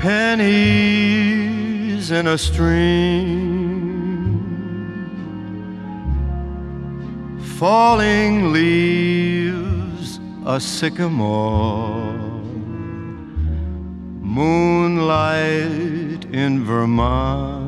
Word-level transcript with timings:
pennies 0.00 1.60
in 2.10 2.26
a 2.26 2.38
stream, 2.38 3.20
falling 7.58 8.52
leaves, 8.52 10.18
a 10.46 10.58
sycamore, 10.58 12.14
moonlight 14.22 16.24
in 16.32 16.64
Vermont. 16.64 17.59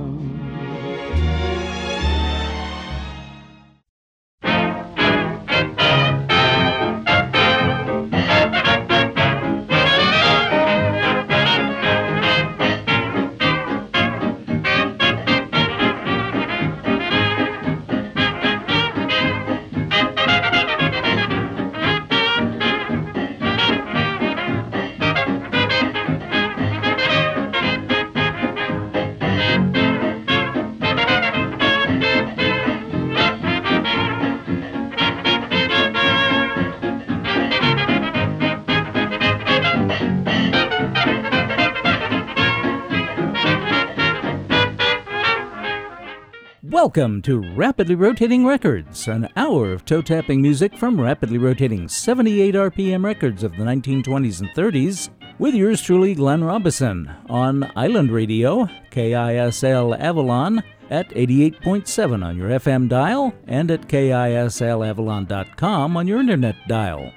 Welcome 46.95 47.23
to 47.23 47.41
Rapidly 47.55 47.95
Rotating 47.95 48.45
Records, 48.45 49.09
an 49.09 49.27
hour 49.35 49.73
of 49.73 49.87
toe 49.87 50.03
tapping 50.03 50.43
music 50.43 50.77
from 50.77 51.01
rapidly 51.01 51.39
rotating 51.39 51.89
78 51.89 52.55
RPM 52.55 53.03
records 53.03 53.43
of 53.43 53.53
the 53.53 53.65
1920s 53.65 54.41
and 54.41 54.51
30s, 54.51 55.09
with 55.39 55.55
yours 55.55 55.81
truly, 55.81 56.15
Glenn 56.15 56.45
Robison, 56.45 57.11
on 57.31 57.73
Island 57.77 58.13
Radio, 58.13 58.69
KISL 58.91 59.99
Avalon, 59.99 60.63
at 60.91 61.09
88.7 61.09 62.23
on 62.23 62.37
your 62.37 62.51
FM 62.51 62.91
dial, 62.91 63.33
and 63.47 63.71
at 63.71 63.89
KISLAvalon.com 63.89 65.97
on 65.97 66.07
your 66.07 66.21
internet 66.21 66.57
dial. 66.69 67.11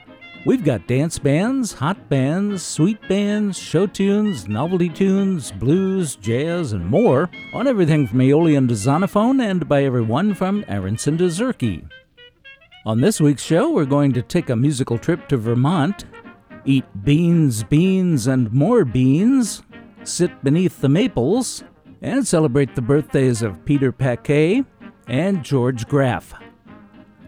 We've 0.46 0.64
got 0.64 0.86
dance 0.86 1.18
bands, 1.18 1.74
hot 1.74 2.08
bands, 2.08 2.62
sweet 2.62 3.02
bands, 3.10 3.58
show 3.58 3.88
tunes, 3.88 4.48
novelty 4.48 4.90
tunes, 4.90 5.52
blues, 5.52 6.16
jazz, 6.18 6.72
and 6.72 6.86
more 6.86 7.32
on 7.52 7.66
everything 7.66 8.06
from 8.06 8.22
Aeolian 8.22 8.68
to 8.68 8.76
Zonophone 8.76 9.44
and 9.44 9.68
by 9.68 9.84
everyone 9.84 10.36
from 10.36 10.64
Aronson 10.68 11.18
to 11.18 11.24
Zurke. 11.24 11.90
On 12.86 13.02
this 13.02 13.20
week's 13.20 13.42
show, 13.42 13.72
we're 13.72 13.86
going 13.86 14.14
to 14.14 14.22
take 14.22 14.52
a 14.52 14.56
musical 14.56 15.00
trip 15.00 15.28
to 15.30 15.38
Vermont, 15.38 16.06
eat 16.64 16.86
beans, 17.04 17.64
beans, 17.64 18.28
and 18.28 18.54
more 18.54 18.86
beans, 18.86 19.64
sit 20.04 20.44
beneath 20.44 20.80
the 20.80 20.90
maples, 20.90 21.64
and 22.04 22.28
celebrate 22.28 22.76
the 22.76 22.84
birthdays 22.84 23.42
of 23.42 23.66
Peter 23.66 23.92
Paquet 23.92 24.64
and 25.08 25.44
George 25.44 25.88
Graff. 25.88 26.36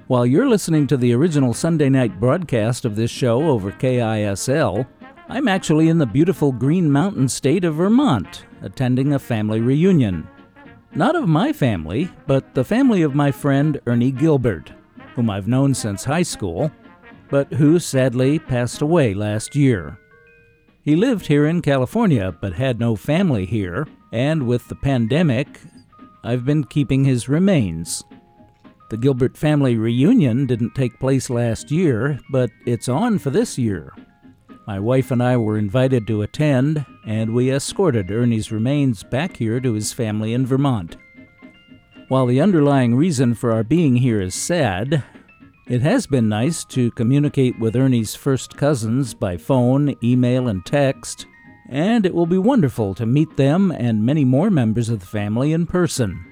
While 0.07 0.25
you're 0.25 0.47
listening 0.47 0.87
to 0.87 0.95
the 0.95 1.13
original 1.13 1.53
Sunday 1.53 1.89
night 1.89 2.17
broadcast 2.17 2.85
of 2.85 2.95
this 2.95 3.11
show 3.11 3.43
over 3.49 3.73
KISL, 3.73 4.87
I'm 5.27 5.49
actually 5.49 5.89
in 5.89 5.97
the 5.97 6.05
beautiful 6.05 6.53
Green 6.53 6.89
Mountain 6.89 7.27
state 7.27 7.65
of 7.65 7.75
Vermont, 7.75 8.45
attending 8.61 9.11
a 9.11 9.19
family 9.19 9.59
reunion. 9.59 10.25
Not 10.95 11.17
of 11.17 11.27
my 11.27 11.51
family, 11.51 12.09
but 12.25 12.55
the 12.55 12.63
family 12.63 13.01
of 13.01 13.15
my 13.15 13.33
friend 13.33 13.81
Ernie 13.85 14.11
Gilbert, 14.11 14.71
whom 15.13 15.29
I've 15.29 15.49
known 15.49 15.73
since 15.73 16.05
high 16.05 16.23
school, 16.23 16.71
but 17.29 17.51
who 17.51 17.77
sadly 17.77 18.39
passed 18.39 18.81
away 18.81 19.13
last 19.13 19.57
year. 19.57 19.99
He 20.81 20.95
lived 20.95 21.27
here 21.27 21.45
in 21.45 21.61
California, 21.61 22.31
but 22.31 22.53
had 22.53 22.79
no 22.79 22.95
family 22.95 23.45
here, 23.45 23.85
and 24.13 24.47
with 24.47 24.69
the 24.69 24.75
pandemic, 24.75 25.59
I've 26.23 26.45
been 26.45 26.63
keeping 26.63 27.03
his 27.03 27.27
remains. 27.27 28.05
The 28.89 28.97
Gilbert 28.97 29.35
family 29.35 29.75
reunion 29.75 30.45
didn't 30.45 30.73
take 30.73 30.97
place 30.99 31.29
last 31.29 31.71
year, 31.71 32.19
but 32.31 32.49
it's 32.65 32.87
on 32.87 33.19
for 33.19 33.29
this 33.29 33.57
year. 33.57 33.93
My 34.65 34.79
wife 34.79 35.11
and 35.11 35.21
I 35.21 35.35
were 35.35 35.57
invited 35.57 36.07
to 36.07 36.21
attend, 36.21 36.85
and 37.05 37.33
we 37.33 37.51
escorted 37.51 38.11
Ernie's 38.11 38.51
remains 38.51 39.03
back 39.03 39.37
here 39.37 39.59
to 39.59 39.73
his 39.73 39.91
family 39.91 40.33
in 40.33 40.45
Vermont. 40.45 40.95
While 42.07 42.27
the 42.27 42.39
underlying 42.39 42.95
reason 42.95 43.33
for 43.33 43.51
our 43.51 43.63
being 43.63 43.97
here 43.97 44.21
is 44.21 44.33
sad, 44.33 45.03
it 45.67 45.81
has 45.81 46.07
been 46.07 46.29
nice 46.29 46.63
to 46.65 46.91
communicate 46.91 47.59
with 47.59 47.75
Ernie's 47.75 48.15
first 48.15 48.55
cousins 48.55 49.13
by 49.13 49.35
phone, 49.35 49.95
email, 50.01 50.47
and 50.47 50.65
text, 50.65 51.25
and 51.69 52.05
it 52.05 52.15
will 52.15 52.25
be 52.25 52.37
wonderful 52.37 52.95
to 52.95 53.05
meet 53.05 53.35
them 53.35 53.71
and 53.71 54.05
many 54.05 54.23
more 54.23 54.49
members 54.49 54.87
of 54.87 55.01
the 55.01 55.05
family 55.05 55.51
in 55.51 55.65
person. 55.65 56.26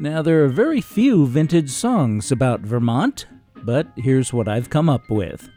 Now, 0.00 0.22
there 0.22 0.44
are 0.44 0.48
very 0.48 0.80
few 0.80 1.26
vintage 1.26 1.70
songs 1.70 2.30
about 2.30 2.60
Vermont, 2.60 3.26
but 3.64 3.88
here's 3.96 4.32
what 4.32 4.46
I've 4.46 4.70
come 4.70 4.88
up 4.88 5.10
with. 5.10 5.50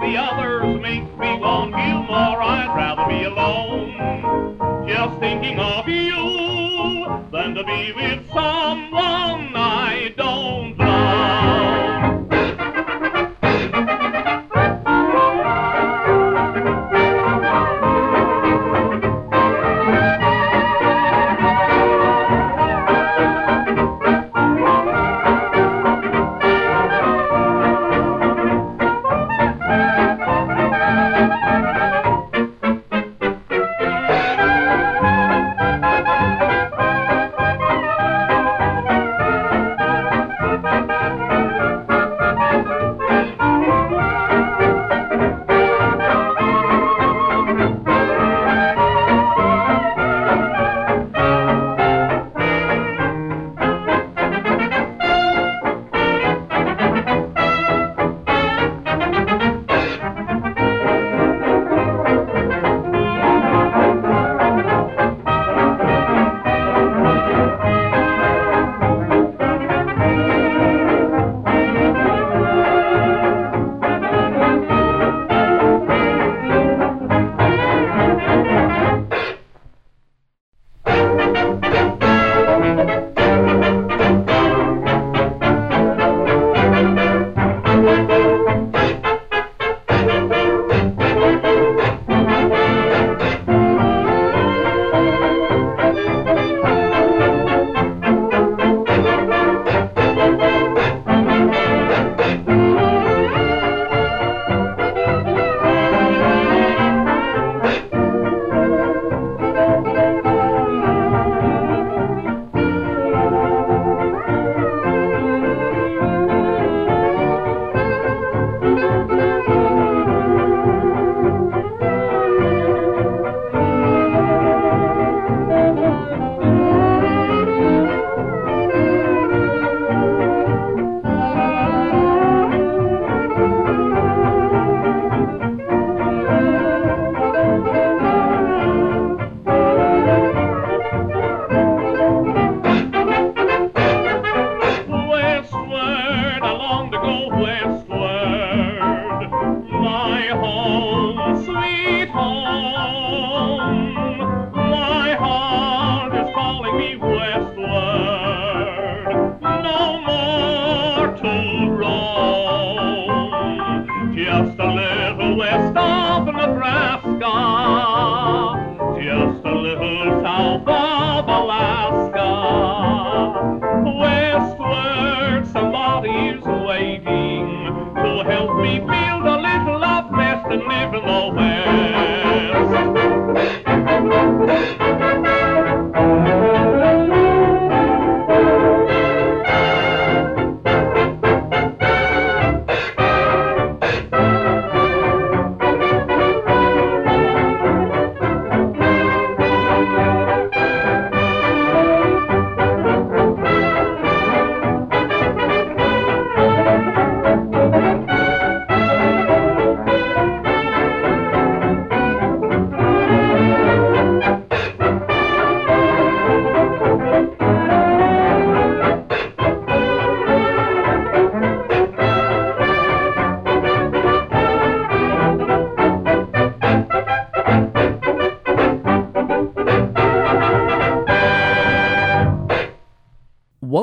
The 0.00 0.16
others 0.16 0.80
makes 0.80 1.10
me 1.18 1.38
want 1.38 1.70
you 1.70 2.02
more. 2.06 2.42
I'd 2.42 2.74
rather 2.76 3.06
be 3.08 3.24
alone, 3.24 4.86
just 4.86 5.18
thinking 5.20 5.58
of 5.58 5.88
you, 5.88 7.06
than 7.32 7.54
to 7.54 7.64
be 7.64 7.92
with 7.92 8.28
someone 8.32 9.55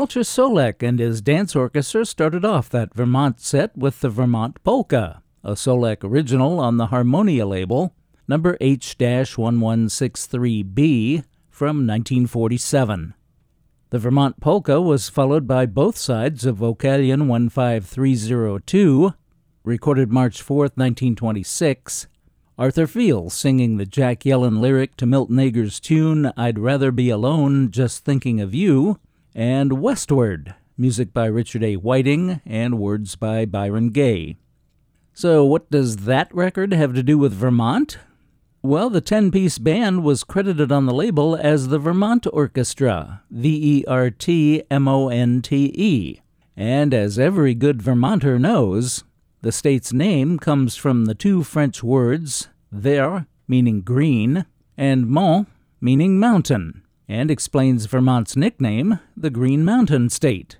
Walter 0.04 0.20
Solek 0.20 0.84
and 0.84 1.00
his 1.00 1.22
dance 1.22 1.56
orchestra 1.56 2.06
started 2.06 2.44
off 2.44 2.70
that 2.70 2.94
Vermont 2.94 3.40
set 3.40 3.78
with 3.78 4.02
the 4.02 4.10
Vermont 4.10 4.62
Polka, 4.66 5.24
a 5.46 5.54
Solek 5.54 6.04
original 6.04 6.60
on 6.60 6.76
the 6.76 6.88
Harmonia 6.88 7.46
label, 7.46 7.96
number 8.28 8.58
H-1163B 8.60 11.24
from 11.50 11.88
1947. 11.88 13.14
The 13.92 13.98
Vermont 13.98 14.42
Polka 14.42 14.82
was 14.82 15.08
followed 15.08 15.48
by 15.48 15.66
both 15.66 15.96
sides 15.96 16.46
of 16.46 16.58
Vocalion 16.58 17.50
15302, 17.50 19.14
recorded 19.64 20.12
March 20.12 20.42
4, 20.42 20.64
1926, 20.64 22.08
Arthur 22.58 22.88
Field 22.88 23.32
singing 23.32 23.78
the 23.78 23.86
Jack 23.86 24.24
Yellen 24.24 24.60
lyric 24.60 24.98
to 24.98 25.06
Milton 25.06 25.40
Ager's 25.40 25.80
tune 25.80 26.34
I'd 26.36 26.60
Rather 26.60 26.92
Be 26.92 27.10
Alone 27.10 27.72
Just 27.72 28.04
Thinking 28.04 28.42
of 28.42 28.54
You, 28.54 29.00
and 29.36 29.82
Westward, 29.82 30.56
music 30.78 31.14
by 31.14 31.26
Richard 31.26 31.64
A. 31.64 31.76
Whiting 31.76 32.42
and 32.46 32.80
words 32.80 33.16
by 33.16 33.46
Byron 33.46 33.90
Gay. 33.90 34.38
So, 35.14 35.46
what 35.46 35.70
does 35.70 35.98
that 35.98 36.34
record 36.34 36.74
have 36.74 36.94
to 36.94 37.04
do 37.04 37.18
with 37.18 37.34
Vermont? 37.34 37.98
Well, 38.62 38.90
the 38.90 39.02
10 39.02 39.32
piece 39.32 39.58
band 39.58 40.04
was 40.04 40.24
credited 40.24 40.72
on 40.72 40.86
the 40.86 40.94
label 40.94 41.36
as 41.36 41.68
the 41.68 41.80
Vermont 41.80 42.26
Orchestra, 42.32 43.24
V 43.30 43.80
E 43.80 43.86
R 43.88 44.10
T 44.10 44.64
M 44.72 44.88
O 44.88 45.10
N 45.10 45.42
T 45.42 45.72
E. 45.76 46.22
And 46.56 46.94
as 46.94 47.20
every 47.20 47.56
good 47.56 47.82
Vermonter 47.82 48.40
knows, 48.40 49.04
the 49.42 49.52
state's 49.52 49.92
name 49.92 50.40
comes 50.40 50.76
from 50.76 51.06
the 51.06 51.16
two 51.16 51.44
French 51.44 51.84
words 51.84 52.48
vert, 52.72 53.26
meaning 53.48 53.82
green, 53.82 54.46
and 54.78 55.08
mont, 55.08 55.48
meaning 55.82 56.20
mountain, 56.20 56.83
and 57.08 57.30
explains 57.30 57.86
Vermont's 57.86 58.36
nickname, 58.36 59.00
the 59.16 59.30
Green 59.30 59.66
Mountain 59.66 60.10
State. 60.10 60.58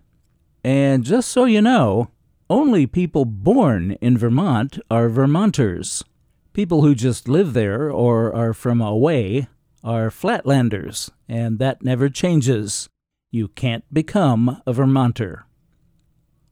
And 0.64 1.04
just 1.04 1.30
so 1.30 1.46
you 1.46 1.62
know, 1.62 2.10
only 2.50 2.86
people 2.86 3.26
born 3.26 3.92
in 4.02 4.18
Vermont 4.18 4.80
are 4.90 5.10
Vermonters. 5.10 6.04
People 6.54 6.82
who 6.82 6.94
just 6.94 7.28
live 7.28 7.54
there 7.54 7.90
or 7.90 8.34
are 8.34 8.54
from 8.54 8.82
away 8.82 9.48
are 9.84 10.10
Flatlanders, 10.10 11.10
and 11.28 11.60
that 11.60 11.84
never 11.84 12.10
changes. 12.10 12.88
You 13.32 13.48
can't 13.48 13.84
become 13.92 14.62
a 14.66 14.74
Vermonter. 14.74 15.46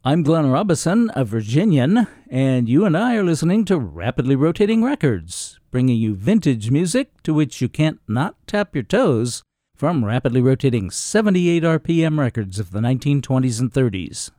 I'm 0.03 0.23
Glenn 0.23 0.49
Robison, 0.49 1.11
a 1.15 1.23
Virginian, 1.23 2.07
and 2.29 2.67
you 2.67 2.85
and 2.85 2.97
I 2.97 3.15
are 3.15 3.23
listening 3.23 3.65
to 3.65 3.77
Rapidly 3.77 4.35
Rotating 4.35 4.83
Records, 4.83 5.59
bringing 5.69 5.97
you 5.97 6.15
vintage 6.15 6.71
music 6.71 7.21
to 7.21 7.33
which 7.33 7.61
you 7.61 7.69
can't 7.69 7.99
not 8.07 8.35
tap 8.47 8.73
your 8.73 8.83
toes 8.83 9.43
from 9.81 10.05
rapidly 10.05 10.41
rotating 10.41 10.91
78 10.91 11.63
RPM 11.63 12.19
records 12.19 12.59
of 12.59 12.69
the 12.69 12.81
1920s 12.81 13.59
and 13.59 13.73
30s. 13.73 14.29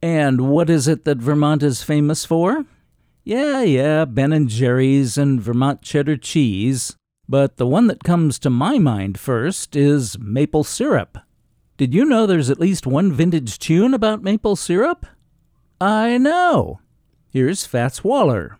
And 0.00 0.48
what 0.48 0.70
is 0.70 0.88
it 0.88 1.04
that 1.04 1.18
Vermont 1.18 1.62
is 1.62 1.82
famous 1.82 2.24
for? 2.24 2.64
Yeah, 3.22 3.60
yeah, 3.60 4.06
Ben 4.06 4.32
and 4.32 4.48
Jerry's 4.48 5.18
and 5.18 5.42
Vermont 5.42 5.82
cheddar 5.82 6.16
cheese. 6.16 6.96
But 7.28 7.58
the 7.58 7.66
one 7.66 7.86
that 7.88 8.02
comes 8.02 8.38
to 8.38 8.48
my 8.48 8.78
mind 8.78 9.20
first 9.20 9.76
is 9.76 10.18
maple 10.18 10.64
syrup. 10.64 11.18
Did 11.76 11.92
you 11.92 12.06
know 12.06 12.24
there's 12.24 12.48
at 12.48 12.58
least 12.58 12.86
one 12.86 13.12
vintage 13.12 13.58
tune 13.58 13.92
about 13.92 14.22
maple 14.22 14.56
syrup? 14.56 15.04
I 15.82 16.16
know. 16.16 16.80
Here's 17.28 17.66
Fats 17.66 18.02
Waller. 18.02 18.58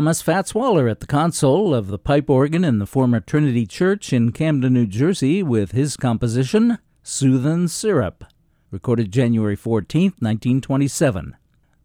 Thomas 0.00 0.22
Fats 0.22 0.54
Waller 0.54 0.88
at 0.88 1.00
the 1.00 1.06
console 1.06 1.74
of 1.74 1.88
the 1.88 1.98
pipe 1.98 2.30
organ 2.30 2.64
in 2.64 2.78
the 2.78 2.86
former 2.86 3.20
Trinity 3.20 3.66
Church 3.66 4.14
in 4.14 4.32
Camden, 4.32 4.72
New 4.72 4.86
Jersey, 4.86 5.42
with 5.42 5.72
his 5.72 5.98
composition, 5.98 6.78
Soothin' 7.04 7.68
Syrup, 7.68 8.24
recorded 8.70 9.12
January 9.12 9.56
14, 9.56 10.04
1927. 10.18 11.36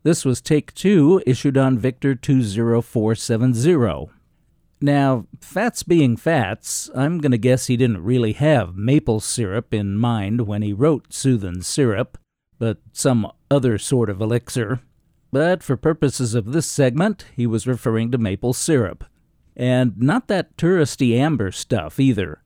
This 0.04 0.24
was 0.24 0.40
take 0.40 0.74
two, 0.74 1.22
issued 1.26 1.58
on 1.58 1.78
Victor 1.78 2.16
20470. 2.16 4.14
Now, 4.80 5.26
Fats 5.42 5.84
being 5.84 6.16
Fats, 6.16 6.90
I'm 6.96 7.18
going 7.18 7.34
to 7.34 7.38
guess 7.38 7.68
he 7.68 7.76
didn't 7.76 8.02
really 8.02 8.32
have 8.32 8.78
maple 8.78 9.20
syrup 9.20 9.74
in 9.74 9.98
mind 9.98 10.48
when 10.48 10.62
he 10.62 10.72
wrote 10.72 11.10
Soothin' 11.10 11.66
Syrup, 11.66 12.18
but 12.60 12.78
some 12.94 13.30
other 13.52 13.78
sort 13.78 14.10
of 14.10 14.22
elixir. 14.22 14.80
But 15.36 15.62
for 15.62 15.76
purposes 15.76 16.34
of 16.34 16.54
this 16.54 16.66
segment, 16.66 17.26
he 17.36 17.46
was 17.46 17.68
referring 17.68 18.10
to 18.10 18.18
maple 18.18 18.54
syrup. 18.54 19.04
And 19.54 19.92
not 19.98 20.30
that 20.30 20.56
touristy 20.56 21.14
amber 21.18 21.52
stuff 21.52 22.00
either. 22.00 22.42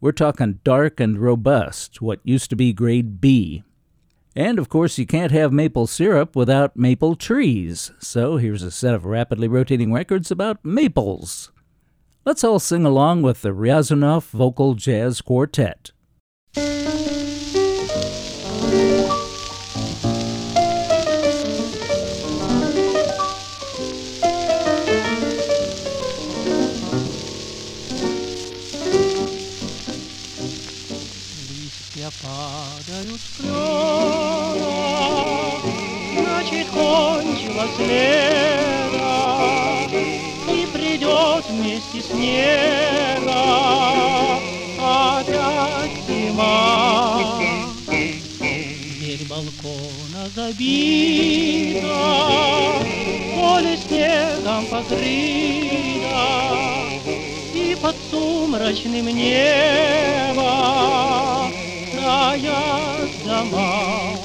We're 0.00 0.12
talking 0.12 0.60
dark 0.62 1.00
and 1.00 1.18
robust, 1.18 2.00
what 2.00 2.20
used 2.22 2.48
to 2.50 2.54
be 2.54 2.72
grade 2.72 3.20
B. 3.20 3.64
And 4.36 4.60
of 4.60 4.68
course, 4.68 4.96
you 4.96 5.06
can't 5.06 5.32
have 5.32 5.52
maple 5.52 5.88
syrup 5.88 6.36
without 6.36 6.76
maple 6.76 7.16
trees, 7.16 7.90
so 7.98 8.36
here's 8.36 8.62
a 8.62 8.70
set 8.70 8.94
of 8.94 9.04
rapidly 9.04 9.48
rotating 9.48 9.92
records 9.92 10.30
about 10.30 10.64
maples. 10.64 11.50
Let's 12.24 12.44
all 12.44 12.60
sing 12.60 12.86
along 12.86 13.22
with 13.22 13.42
the 13.42 13.50
Ryazanov 13.50 14.30
Vocal 14.30 14.74
Jazz 14.74 15.20
Quartet. 15.20 15.90
Падают 33.10 33.20
с 33.20 33.28
клена, 33.36 34.70
Значит, 36.16 36.66
кончилось 36.68 37.78
лето, 37.78 39.12
И 40.48 40.66
придет 40.72 41.44
вместе 41.48 42.00
снега 42.02 43.42
Опять 44.78 45.96
зима. 46.08 47.38
Дверь 47.86 49.24
балкона 49.28 50.22
забита, 50.34 51.98
Поле 53.34 53.74
снегом 53.76 54.64
покрыто, 54.66 56.20
И 57.54 57.76
под 57.80 57.96
сумрачным 58.10 59.06
небом 59.06 60.50
Стоят 62.10 63.10
дома. 63.24 64.16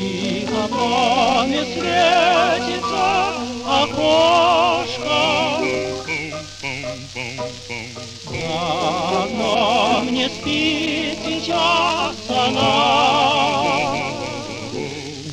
Тихо 0.00 0.62
пламя 0.68 1.62
светится 1.64 3.06
окошко, 3.66 5.20
Давно 8.30 10.00
мне 10.04 10.26
спит 10.30 11.18
сейчас 11.26 12.16
она. 12.30 13.92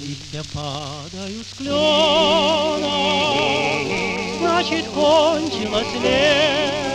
Листья 0.01 0.43
падают 0.53 1.47
с 1.47 1.53
клена, 1.57 2.97
Значит, 4.39 4.85
кончилось 4.87 5.93
лето, 6.03 6.94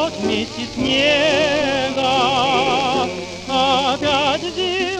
придет 0.00 0.12
вместе 0.20 0.66
снега 0.74 2.00
Опять 3.48 4.54
зима. 4.54 4.99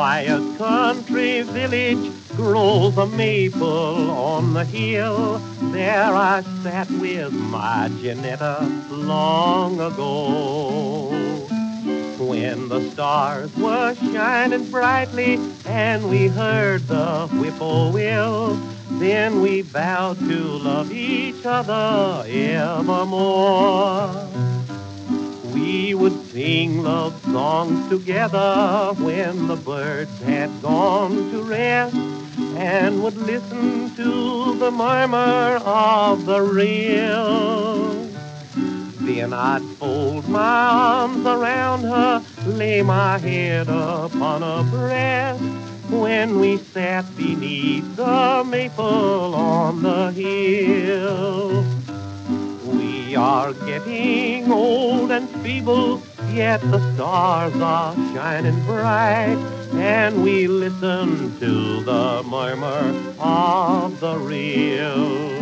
Quiet 0.00 0.56
country 0.56 1.42
village 1.42 2.10
grows 2.34 2.96
a 2.96 3.06
maple 3.06 4.10
on 4.10 4.54
the 4.54 4.64
hill. 4.64 5.38
There 5.72 6.14
I 6.16 6.40
sat 6.62 6.90
with 6.92 7.34
my 7.34 7.90
Janetta 8.00 8.66
long 8.88 9.78
ago. 9.78 11.10
When 12.18 12.70
the 12.70 12.80
stars 12.92 13.54
were 13.56 13.94
shining 13.94 14.70
brightly 14.70 15.38
and 15.66 16.08
we 16.08 16.28
heard 16.28 16.88
the 16.88 17.26
whippoorwill, 17.26 18.58
then 18.92 19.42
we 19.42 19.60
vowed 19.60 20.18
to 20.20 20.38
love 20.68 20.90
each 20.90 21.44
other 21.44 22.24
evermore. 22.26 24.14
We 25.70 25.94
would 25.94 26.32
sing 26.32 26.82
love 26.82 27.22
songs 27.26 27.88
together 27.88 28.92
when 28.98 29.46
the 29.46 29.54
birds 29.54 30.18
had 30.18 30.50
gone 30.62 31.30
to 31.30 31.44
rest 31.44 31.94
and 32.56 33.04
would 33.04 33.16
listen 33.16 33.94
to 33.94 34.58
the 34.58 34.72
murmur 34.72 35.58
of 35.64 36.26
the 36.26 36.42
rill. 36.42 38.04
Then 38.98 39.32
I'd 39.32 39.62
fold 39.78 40.28
my 40.28 40.40
arms 40.40 41.24
around 41.24 41.84
her, 41.84 42.24
lay 42.48 42.82
my 42.82 43.18
head 43.18 43.68
upon 43.68 44.42
her 44.42 44.64
breast 44.72 45.44
when 45.88 46.40
we 46.40 46.58
sat 46.74 47.14
beneath 47.14 47.94
the 47.94 48.42
maple 48.44 49.36
on 49.36 49.82
the 49.82 50.10
hill. 50.10 51.79
We 53.10 53.16
are 53.16 53.52
getting 53.52 54.52
old 54.52 55.10
and 55.10 55.28
feeble, 55.42 56.00
yet 56.32 56.60
the 56.60 56.78
stars 56.94 57.56
are 57.56 57.92
shining 58.14 58.64
bright, 58.64 59.36
and 59.72 60.22
we 60.22 60.46
listen 60.46 61.36
to 61.40 61.82
the 61.82 62.22
murmur 62.22 62.94
of 63.18 63.98
the 63.98 64.16
rill. 64.16 65.32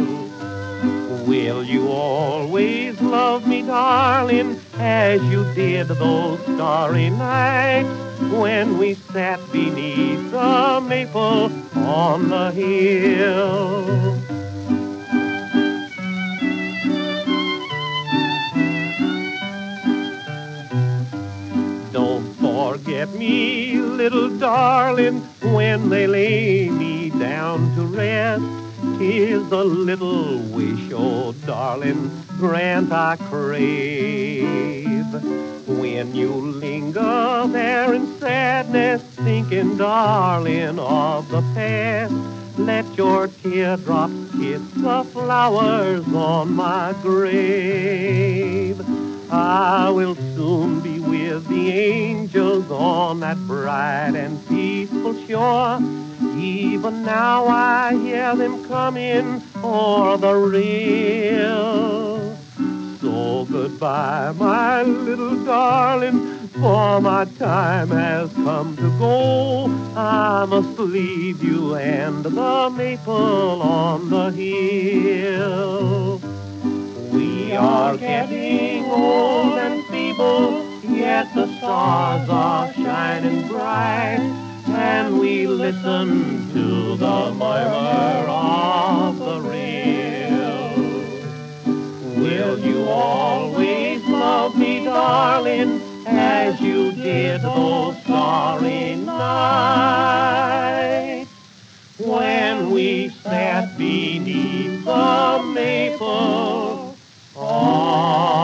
Will 1.27 1.63
you 1.63 1.89
always 1.89 2.99
love 3.03 3.47
me, 3.47 3.61
darling, 3.61 4.59
as 4.79 5.23
you 5.25 5.45
did 5.53 5.89
those 5.89 6.41
starry 6.45 7.11
nights 7.11 7.91
when 8.33 8.79
we 8.79 8.95
sat 9.13 9.41
beneath 9.53 10.31
the 10.31 10.81
maple 10.89 11.53
on 11.77 12.31
the 12.31 12.51
hill. 12.51 14.28
Forget 22.73 23.09
me, 23.15 23.79
little 23.79 24.29
darling, 24.39 25.21
when 25.41 25.89
they 25.89 26.07
lay 26.07 26.69
me 26.69 27.09
down 27.11 27.75
to 27.75 27.87
rest. 27.87 28.45
Tis 28.99 29.49
the 29.49 29.65
little 29.65 30.39
wish, 30.39 30.93
oh 30.93 31.33
darling, 31.47 32.11
grant 32.39 32.93
I 32.93 33.17
crave. 33.31 35.13
When 35.67 36.15
you 36.15 36.31
linger 36.31 37.47
there 37.47 37.95
in 37.95 38.19
sadness, 38.19 39.03
thinking, 39.25 39.79
darling, 39.79 40.79
of 40.79 41.29
the 41.31 41.41
past, 41.55 42.13
let 42.59 42.85
your 42.97 43.29
teardrops 43.29 44.13
kiss 44.39 44.63
the 44.77 45.05
flowers 45.13 46.07
on 46.13 46.53
my 46.53 46.95
grave. 47.03 48.79
I 49.31 49.91
will 49.91 50.15
soon 50.15 50.81
be 50.81 50.99
with 51.01 51.49
the 51.49 51.71
angels 51.71 52.71
on 52.71 53.21
that 53.21 53.39
bright 53.47 54.15
and 54.15 54.47
peaceful 54.49 55.15
shore. 55.27 55.79
Even 56.39 57.03
now 57.03 57.47
I 57.47 57.95
hear 57.95 58.35
them 58.37 58.65
coming 58.67 59.43
o'er 59.63 60.17
the 60.17 60.35
rill. 60.35 61.79
So 63.01 63.45
goodbye, 63.51 64.33
my 64.33 64.83
little 64.83 65.45
darling, 65.45 66.49
for 66.49 67.01
my 67.01 67.27
time 67.27 67.91
has 67.91 68.33
come 68.33 68.77
to 68.77 68.91
go. 68.99 69.67
I 69.95 70.47
must 70.47 70.79
leave 70.79 71.43
you 71.43 71.75
and 71.75 72.25
the 72.25 72.71
maple 72.71 73.63
on 73.63 74.09
the 74.11 74.31
hill. 74.31 76.21
Are 77.59 77.97
getting 77.97 78.85
old 78.85 79.59
and 79.59 79.85
feeble, 79.87 80.65
yet 80.85 81.35
the 81.35 81.49
stars 81.59 82.29
are 82.29 82.73
shining 82.73 83.49
bright, 83.49 84.21
and 84.69 85.19
we 85.19 85.49
listen 85.49 86.53
to 86.53 86.97
the 86.97 87.33
murmur 87.35 88.29
of 88.29 89.19
the 89.19 89.41
rill. 89.41 90.77
Will 92.23 92.59
you 92.61 92.85
always 92.89 94.05
love 94.07 94.57
me, 94.57 94.85
darling, 94.85 95.81
as 96.07 96.61
you 96.61 96.93
did 96.93 97.43
those 97.43 98.01
starry 98.05 98.95
nights 98.95 99.99
when 101.99 102.71
we 102.71 103.09
sat 103.25 103.77
beneath 103.77 104.85
the 104.85 105.43
maple 105.53 106.78
on 107.61 108.38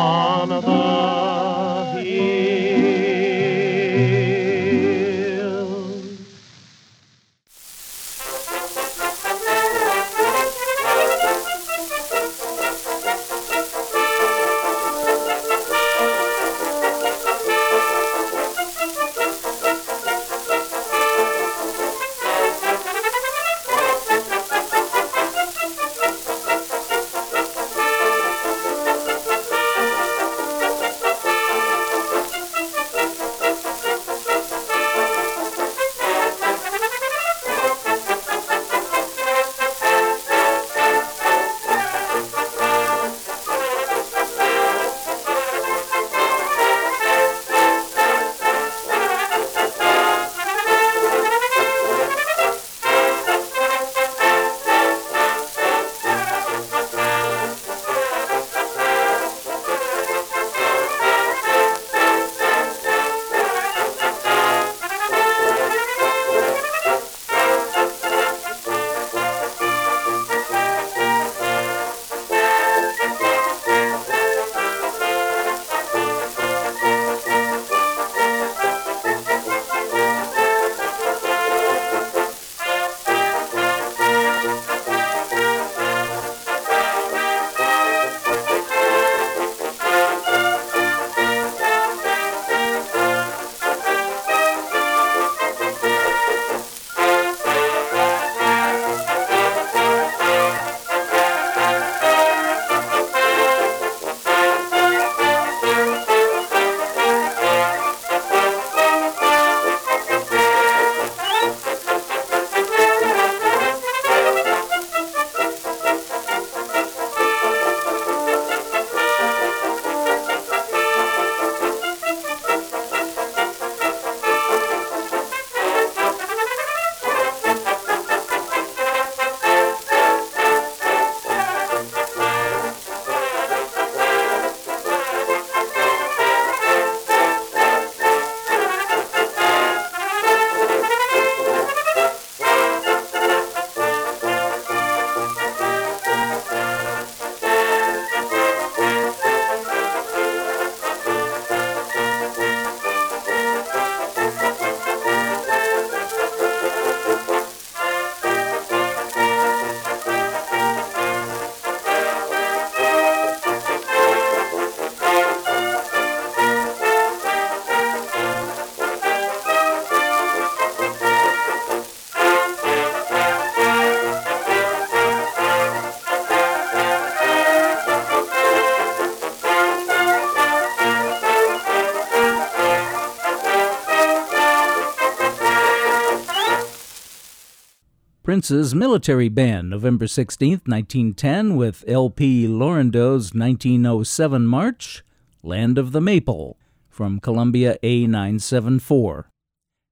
Prince's 188.35 188.75
Military 188.75 189.29
Band, 189.29 189.71
November 189.71 190.09
16, 190.09 190.63
1910, 190.67 191.55
with 191.55 191.85
L.P. 191.87 192.49
Laurendeau's 192.49 193.33
1907 193.33 194.45
march, 194.45 195.05
Land 195.45 195.79
of 195.79 195.93
the 195.93 196.01
Maple, 196.01 196.59
from 196.91 197.21
Columbia 197.21 197.79
A974. 197.85 199.27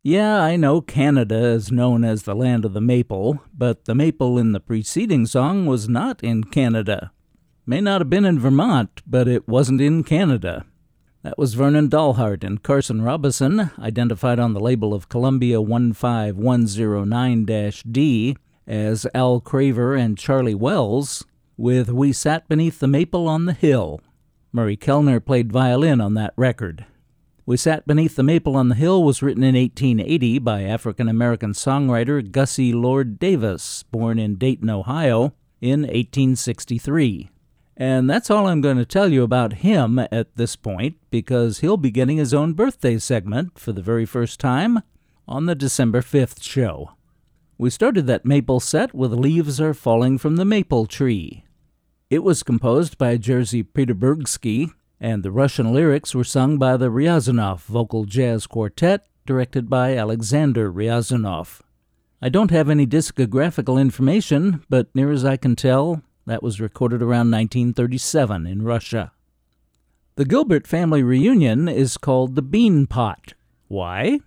Yeah, 0.02 0.42
I 0.42 0.56
know 0.56 0.80
Canada 0.80 1.36
is 1.36 1.70
known 1.70 2.02
as 2.02 2.24
the 2.24 2.34
land 2.34 2.64
of 2.64 2.72
the 2.72 2.80
maple, 2.80 3.40
but 3.56 3.84
the 3.84 3.94
maple 3.94 4.36
in 4.38 4.50
the 4.50 4.58
preceding 4.58 5.24
song 5.24 5.66
was 5.66 5.88
not 5.88 6.24
in 6.24 6.42
Canada. 6.42 7.12
May 7.64 7.80
not 7.80 8.00
have 8.00 8.10
been 8.10 8.24
in 8.24 8.40
Vermont, 8.40 9.02
but 9.06 9.28
it 9.28 9.46
wasn't 9.46 9.80
in 9.80 10.02
Canada. 10.02 10.66
That 11.22 11.38
was 11.38 11.54
Vernon 11.54 11.88
Dalhart 11.88 12.42
and 12.42 12.60
Carson 12.64 13.00
Robison, 13.00 13.70
identified 13.78 14.40
on 14.40 14.54
the 14.54 14.60
label 14.60 14.92
of 14.92 15.08
Columbia 15.08 15.60
15109 15.60 17.44
D 17.92 18.36
as 18.66 19.06
Al 19.14 19.40
Craver 19.40 19.94
and 19.96 20.18
Charlie 20.18 20.56
Wells, 20.56 21.24
with 21.56 21.90
We 21.90 22.12
Sat 22.12 22.48
Beneath 22.48 22.80
the 22.80 22.88
Maple 22.88 23.28
on 23.28 23.46
the 23.46 23.52
Hill. 23.52 24.00
Murray 24.52 24.76
Kellner 24.76 25.20
played 25.20 25.52
violin 25.52 26.00
on 26.00 26.14
that 26.14 26.34
record. 26.36 26.86
We 27.46 27.56
Sat 27.56 27.86
Beneath 27.86 28.16
the 28.16 28.24
Maple 28.24 28.56
on 28.56 28.68
the 28.68 28.74
Hill 28.74 29.04
was 29.04 29.22
written 29.22 29.44
in 29.44 29.54
1880 29.54 30.40
by 30.40 30.64
African 30.64 31.08
American 31.08 31.52
songwriter 31.52 32.28
Gussie 32.28 32.72
Lord 32.72 33.20
Davis, 33.20 33.84
born 33.84 34.18
in 34.18 34.34
Dayton, 34.34 34.70
Ohio, 34.70 35.34
in 35.60 35.82
1863. 35.82 37.31
And 37.76 38.08
that's 38.08 38.30
all 38.30 38.46
I'm 38.46 38.60
going 38.60 38.76
to 38.76 38.84
tell 38.84 39.10
you 39.10 39.22
about 39.22 39.54
him 39.54 39.98
at 39.98 40.36
this 40.36 40.56
point 40.56 40.96
because 41.10 41.60
he'll 41.60 41.76
be 41.76 41.90
getting 41.90 42.18
his 42.18 42.34
own 42.34 42.52
birthday 42.52 42.98
segment 42.98 43.58
for 43.58 43.72
the 43.72 43.82
very 43.82 44.04
first 44.04 44.38
time 44.38 44.80
on 45.26 45.46
the 45.46 45.54
December 45.54 46.02
5th 46.02 46.42
show. 46.42 46.92
We 47.56 47.70
started 47.70 48.06
that 48.06 48.26
maple 48.26 48.60
set 48.60 48.94
with 48.94 49.12
Leaves 49.12 49.60
Are 49.60 49.74
Falling 49.74 50.18
from 50.18 50.36
the 50.36 50.44
Maple 50.44 50.86
Tree. 50.86 51.44
It 52.10 52.22
was 52.22 52.42
composed 52.42 52.98
by 52.98 53.16
Jerzy 53.16 53.64
Petersburski 53.64 54.70
and 55.02 55.24
the 55.24 55.32
Russian 55.32 55.72
lyrics 55.72 56.14
were 56.14 56.22
sung 56.22 56.58
by 56.58 56.76
the 56.76 56.88
Ryazanov 56.88 57.62
Vocal 57.62 58.04
Jazz 58.04 58.46
Quartet, 58.46 59.04
directed 59.26 59.68
by 59.68 59.96
Alexander 59.96 60.72
Ryazanov. 60.72 61.60
I 62.20 62.28
don't 62.28 62.52
have 62.52 62.70
any 62.70 62.86
discographical 62.86 63.80
information, 63.80 64.64
but 64.68 64.94
near 64.94 65.10
as 65.10 65.24
I 65.24 65.36
can 65.36 65.56
tell, 65.56 66.02
that 66.26 66.42
was 66.42 66.60
recorded 66.60 67.02
around 67.02 67.30
1937 67.30 68.46
in 68.46 68.62
Russia. 68.62 69.12
The 70.16 70.24
Gilbert 70.24 70.66
family 70.66 71.02
reunion 71.02 71.68
is 71.68 71.96
called 71.96 72.34
the 72.34 72.42
Bean 72.42 72.86
Pot. 72.86 73.34
Why? 73.68 74.20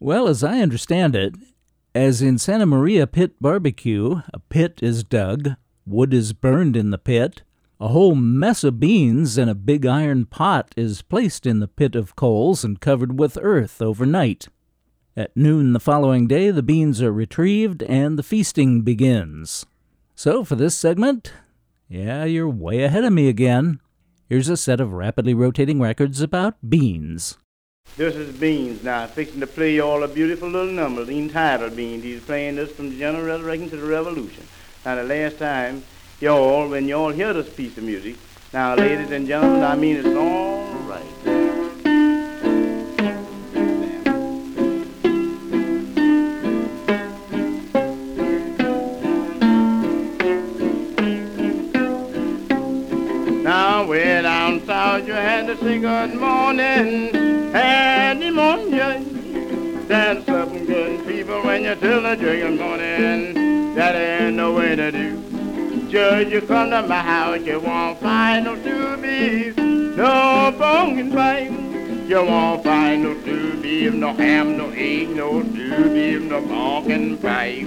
Well, 0.00 0.26
as 0.26 0.42
I 0.42 0.58
understand 0.58 1.14
it, 1.14 1.34
as 1.94 2.22
in 2.22 2.38
Santa 2.38 2.66
Maria 2.66 3.06
Pit 3.06 3.34
Barbecue, 3.40 4.22
a 4.32 4.38
pit 4.38 4.80
is 4.82 5.04
dug, 5.04 5.50
wood 5.86 6.12
is 6.12 6.32
burned 6.32 6.76
in 6.76 6.90
the 6.90 6.98
pit, 6.98 7.42
a 7.78 7.88
whole 7.88 8.14
mess 8.14 8.64
of 8.64 8.80
beans 8.80 9.36
in 9.36 9.48
a 9.48 9.54
big 9.54 9.84
iron 9.86 10.24
pot 10.24 10.72
is 10.76 11.02
placed 11.02 11.46
in 11.46 11.60
the 11.60 11.68
pit 11.68 11.94
of 11.94 12.16
coals 12.16 12.64
and 12.64 12.80
covered 12.80 13.18
with 13.18 13.38
earth 13.42 13.82
overnight. 13.82 14.48
At 15.16 15.36
noon 15.36 15.72
the 15.72 15.80
following 15.80 16.26
day, 16.26 16.50
the 16.50 16.62
beans 16.62 17.02
are 17.02 17.12
retrieved 17.12 17.82
and 17.82 18.18
the 18.18 18.22
feasting 18.22 18.82
begins. 18.82 19.66
So, 20.22 20.44
for 20.44 20.54
this 20.54 20.78
segment, 20.78 21.32
yeah, 21.88 22.22
you're 22.22 22.48
way 22.48 22.84
ahead 22.84 23.02
of 23.02 23.12
me 23.12 23.28
again. 23.28 23.80
Here's 24.28 24.48
a 24.48 24.56
set 24.56 24.80
of 24.80 24.92
rapidly 24.92 25.34
rotating 25.34 25.80
records 25.80 26.20
about 26.20 26.54
beans. 26.70 27.38
This 27.96 28.14
is 28.14 28.32
Beans 28.38 28.84
now, 28.84 29.08
fixing 29.08 29.40
to 29.40 29.48
play 29.48 29.74
you 29.74 29.82
all 29.82 30.04
a 30.04 30.06
beautiful 30.06 30.48
little 30.48 30.72
number 30.72 31.02
entitled 31.10 31.74
Beans. 31.74 32.04
He's 32.04 32.22
playing 32.22 32.54
this 32.54 32.70
from 32.70 32.96
General 32.96 33.24
Resurrection 33.24 33.70
to 33.70 33.76
the 33.78 33.84
Revolution. 33.84 34.46
Now, 34.84 34.94
the 34.94 35.02
last 35.02 35.40
time 35.40 35.82
y'all, 36.20 36.68
when 36.68 36.86
y'all 36.86 37.10
hear 37.10 37.32
this 37.32 37.52
piece 37.52 37.76
of 37.76 37.82
music, 37.82 38.14
now, 38.52 38.76
ladies 38.76 39.10
and 39.10 39.26
gentlemen, 39.26 39.64
I 39.64 39.74
mean 39.74 39.96
it's 39.96 40.06
all 40.06 40.72
right. 40.84 41.41
You 55.00 55.14
had 55.14 55.46
to 55.46 55.56
say 55.56 55.78
good 55.78 56.14
morning, 56.14 57.16
and 57.54 58.22
the 58.22 58.30
morning. 58.30 59.86
That's 59.88 60.24
something 60.26 60.66
good 60.66 61.06
people 61.06 61.42
when 61.42 61.64
you 61.64 61.74
tell 61.76 62.02
the 62.02 62.14
good 62.14 62.58
morning. 62.58 63.74
That 63.74 63.96
ain't 63.96 64.36
no 64.36 64.52
way 64.52 64.76
to 64.76 64.92
do. 64.92 65.88
Judge, 65.90 66.28
you 66.28 66.42
come 66.42 66.70
to 66.70 66.86
my 66.86 66.98
house, 66.98 67.40
you 67.40 67.58
won't 67.60 68.00
find 68.00 68.44
no 68.44 68.54
two 68.54 68.96
beef, 68.98 69.56
no 69.56 70.54
pumpkin 70.58 71.10
pie. 71.10 71.71
You 72.06 72.24
won't 72.24 72.64
find 72.64 73.02
no 73.04 73.14
two 73.22 73.60
beef, 73.62 73.94
no 73.94 74.12
ham, 74.12 74.56
no 74.58 74.70
egg, 74.70 75.10
no 75.10 75.42
two 75.42 75.92
beef, 75.94 76.22
no 76.22 76.42
pumpkin 76.42 77.16
pie. 77.18 77.64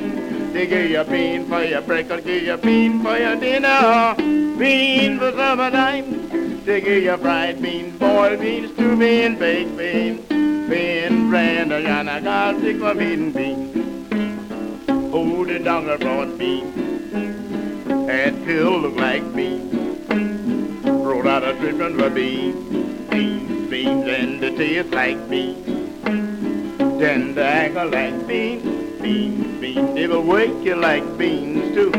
They 0.53 0.67
give 0.67 0.89
you 0.89 1.03
bean 1.03 1.45
for 1.47 1.63
your 1.63 1.81
breakfast, 1.81 2.25
give 2.25 2.43
you 2.43 2.57
bean 2.57 3.01
for 3.01 3.17
your 3.17 3.35
dinner, 3.35 4.15
bean 4.57 5.19
for 5.19 5.31
supper 5.31 5.71
time. 5.71 6.63
They 6.65 6.81
give 6.81 7.03
you 7.03 7.17
fried 7.17 7.61
beans, 7.61 7.97
boiled 7.99 8.39
beans, 8.39 8.71
stew 8.73 8.97
beans, 8.97 9.37
baked 9.39 9.77
beans, 9.77 10.21
bean, 10.69 11.29
brand, 11.29 11.71
and 11.71 12.09
I 12.09 12.19
got 12.19 12.59
sick 12.59 12.77
for 12.77 12.93
bean 12.93 13.31
beans. 13.31 13.75
Oh, 15.13 15.45
the 15.45 15.59
dongle 15.59 15.99
brought 15.99 16.37
beans 16.37 16.75
had 18.07 18.45
pill 18.45 18.79
look 18.79 18.95
like 18.95 19.35
beans. 19.35 19.73
Rolled 20.83 21.27
out 21.27 21.43
a 21.43 21.53
treatment 21.53 21.99
for 21.99 22.09
beans, 22.09 23.09
beans, 23.09 23.54
and 24.57 24.91
like 24.91 25.29
beans. 25.29 25.65
Then 26.99 27.35
the 27.35 27.43
ankle 27.45 27.89
like 27.89 28.25
beans, 28.27 29.01
beans, 29.01 29.59
beans. 29.59 30.09
Will 30.09 30.23
wake 30.23 30.63
you 30.63 30.75
like 30.75 31.17
beans 31.17 31.75
too. 31.75 31.91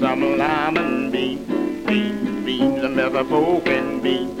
Some 0.00 0.22
and 0.22 1.12
beans, 1.12 1.46
beans, 1.86 2.44
beans, 2.44 2.82
a 2.82 2.88
mess 2.88 3.14
of 3.14 3.28
pork 3.28 3.68
and 3.68 4.02
beans. 4.02 4.32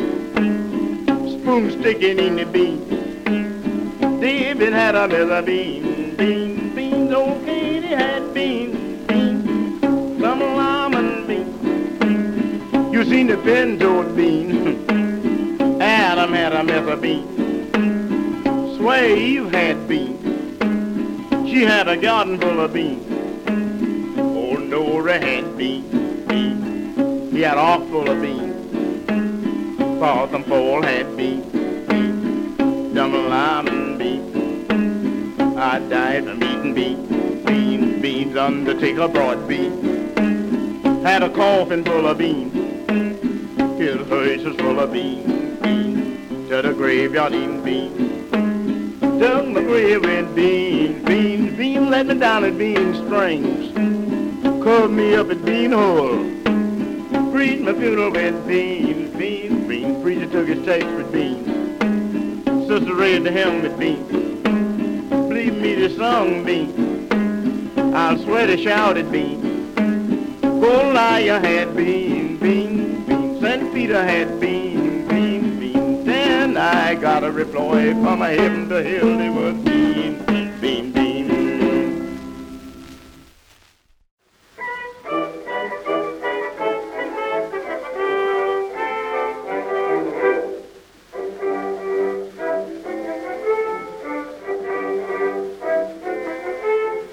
Spoon 1.40 1.70
sticking 1.80 2.18
in 2.18 2.36
the 2.36 2.46
beans. 2.46 4.20
David 4.20 4.72
had 4.72 4.96
a 4.96 5.06
mess 5.06 5.30
of 5.30 5.46
beans, 5.46 6.16
beans. 6.16 7.12
Old 7.12 7.44
Katie 7.44 7.86
had 7.86 8.34
beans. 8.34 9.06
beans. 9.06 10.20
Some 10.20 10.42
and 10.42 11.28
beans. 11.28 12.92
You 12.92 13.04
seen 13.04 13.28
the 13.28 13.36
pinto 13.36 14.02
bean. 14.16 14.80
Mess 16.64 16.88
of 16.88 17.00
beans. 17.00 17.30
Had 19.52 19.88
beans. 19.88 20.20
She 21.48 21.62
had 21.62 21.88
a 21.88 21.96
garden 21.96 22.38
full 22.40 22.60
of 22.60 22.72
beans. 22.72 23.06
Old 24.18 24.62
Nora 24.68 25.18
had 25.18 25.56
beans. 25.56 26.26
beans. 26.28 27.32
He 27.32 27.40
had 27.40 27.56
a 27.56 27.60
ark 27.60 27.88
full 27.88 28.08
of 28.08 28.20
beans. 28.20 29.98
Father 30.00 30.42
Paul 30.42 30.82
had 30.82 31.16
beans. 31.16 31.46
beans. 31.88 32.94
Dumb 32.94 33.28
lime 33.28 33.98
beans. 33.98 34.70
I 35.56 35.78
died 35.88 36.24
from 36.24 36.42
eating 36.42 36.74
beans. 36.74 37.46
Beans, 37.46 38.02
beans, 38.02 38.36
undertaker 38.36 39.08
brought 39.08 39.48
beans 39.48 39.94
had 41.04 41.22
a 41.22 41.28
coffin 41.28 41.84
full 41.84 42.06
of 42.06 42.16
beans. 42.16 42.54
His 43.78 43.96
hearse 44.08 44.42
was 44.42 44.56
full 44.56 44.80
of 44.80 44.90
beans, 44.90 45.33
to 46.48 46.60
the 46.60 46.74
graveyard 46.74 47.32
eating 47.32 47.62
beans. 47.62 48.30
Dug 49.18 49.48
my 49.48 49.62
grave 49.62 50.02
with 50.02 50.34
beans, 50.34 51.02
beans, 51.06 51.56
beans, 51.56 51.88
let 51.88 52.06
me 52.06 52.14
down 52.14 52.44
at 52.44 52.58
bean 52.58 52.94
strings. 53.06 53.72
Covered 54.62 54.90
me 54.90 55.14
up 55.14 55.30
at 55.30 55.42
bean 55.44 55.72
hole. 55.72 56.18
Preached 57.32 57.62
my 57.62 57.72
funeral 57.72 58.10
with 58.10 58.46
beans, 58.46 59.16
beans, 59.16 59.68
beans. 59.68 60.02
Preacher 60.02 60.26
took 60.30 60.48
his 60.48 60.64
takes 60.66 60.84
with 60.84 61.10
beans. 61.12 61.46
Sister 62.68 62.94
raised 62.94 63.24
the 63.24 63.30
hymn 63.30 63.62
with 63.62 63.78
beans. 63.78 64.10
Believe 65.08 65.56
me, 65.56 65.74
the 65.76 65.96
song 65.96 66.44
beans. 66.44 67.10
I'll 67.94 68.18
swear 68.18 68.46
they 68.46 68.62
shouted 68.62 69.10
beans. 69.10 69.74
Goliath 70.42 71.42
had 71.42 71.74
been, 71.74 72.36
been, 72.36 73.04
been. 73.06 73.40
St. 73.40 73.72
Peter 73.72 74.04
had. 74.04 74.40
Then 74.40 74.73
I 76.74 76.96
got 76.96 77.22
a 77.22 77.30
reply 77.30 77.92
from 77.92 78.20
a 78.20 78.28
heaven 78.28 78.68
to 78.68 78.82
hell 78.82 79.16
they 79.16 79.30
was 79.30 79.54
been, 79.64 80.26
been, 80.60 80.92
been. 80.92 81.28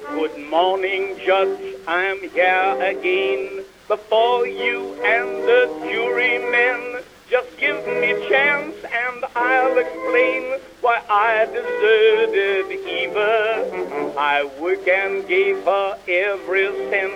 Good 0.09 0.49
morning, 0.49 1.19
Judge. 1.23 1.75
I'm 1.87 2.19
here 2.29 2.77
again 2.81 3.63
before 3.87 4.47
you 4.47 4.95
and 5.03 5.29
the 5.47 5.69
jurymen. 5.83 6.90
Just 7.31 7.57
give 7.57 7.87
me 7.87 8.11
a 8.11 8.27
chance 8.27 8.75
and 8.83 9.23
I'll 9.37 9.77
explain 9.77 10.59
Why, 10.81 11.01
I 11.09 11.45
deserted 11.45 12.69
Eva. 12.69 14.13
I 14.17 14.49
worked 14.59 14.89
and 14.89 15.25
gave 15.29 15.63
her 15.63 15.97
every 16.09 16.67
cent 16.89 17.13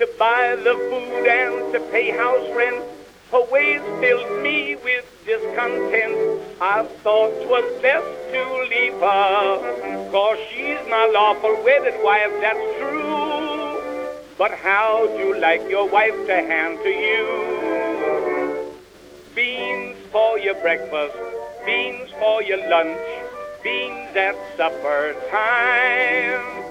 to 0.00 0.08
buy 0.18 0.56
the 0.56 0.74
food 0.90 1.28
and 1.28 1.72
to 1.72 1.78
pay 1.92 2.10
house 2.10 2.50
rent. 2.56 2.82
Her 3.30 3.44
ways 3.52 3.80
filled 4.00 4.42
me 4.42 4.74
with 4.74 5.06
discontent. 5.24 6.42
I 6.60 6.82
thought 7.04 7.30
'twas 7.44 7.80
best 7.80 8.10
to 8.32 8.42
leave 8.72 8.98
her, 8.98 10.10
cause 10.10 10.38
she's 10.50 10.82
my 10.90 11.06
lawful 11.14 11.54
wedded 11.62 12.02
wife, 12.02 12.34
that's 12.40 12.66
true. 12.80 13.80
But 14.36 14.50
how'd 14.50 15.16
you 15.16 15.38
like 15.38 15.62
your 15.70 15.86
wife 15.88 16.26
to 16.26 16.34
hand 16.34 16.80
to 16.82 16.90
you? 16.90 17.53
For 20.14 20.38
your 20.38 20.54
breakfast, 20.54 21.16
beans 21.66 22.08
for 22.20 22.40
your 22.40 22.58
lunch, 22.70 23.00
beans 23.64 24.14
at 24.14 24.36
supper 24.56 25.16
time. 25.28 26.62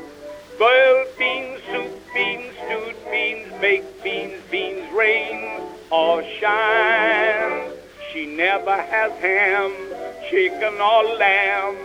Boiled 0.58 1.08
beans, 1.20 1.60
soup, 1.70 1.92
beans, 2.14 2.54
stewed 2.64 2.96
beans, 3.12 3.52
baked 3.60 4.02
beans, 4.02 4.42
beans 4.50 4.90
rain 4.94 5.60
or 5.92 6.24
shine. 6.40 7.74
She 8.14 8.28
never 8.28 8.78
has 8.78 9.12
ham, 9.20 9.74
chicken 10.30 10.80
or 10.80 11.04
lamb, 11.18 11.76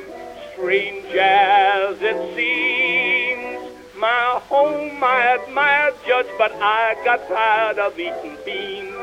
strange 0.53 1.13
as 1.13 1.97
it 2.01 2.37
seems. 2.37 3.73
My 3.97 4.39
home 4.47 5.03
I 5.03 5.41
admired, 5.43 5.95
Judge, 6.07 6.29
but 6.39 6.53
I 6.53 6.95
got 7.05 7.27
tired 7.27 7.81
of 7.81 7.99
eating 7.99 8.37
beans, 8.47 8.95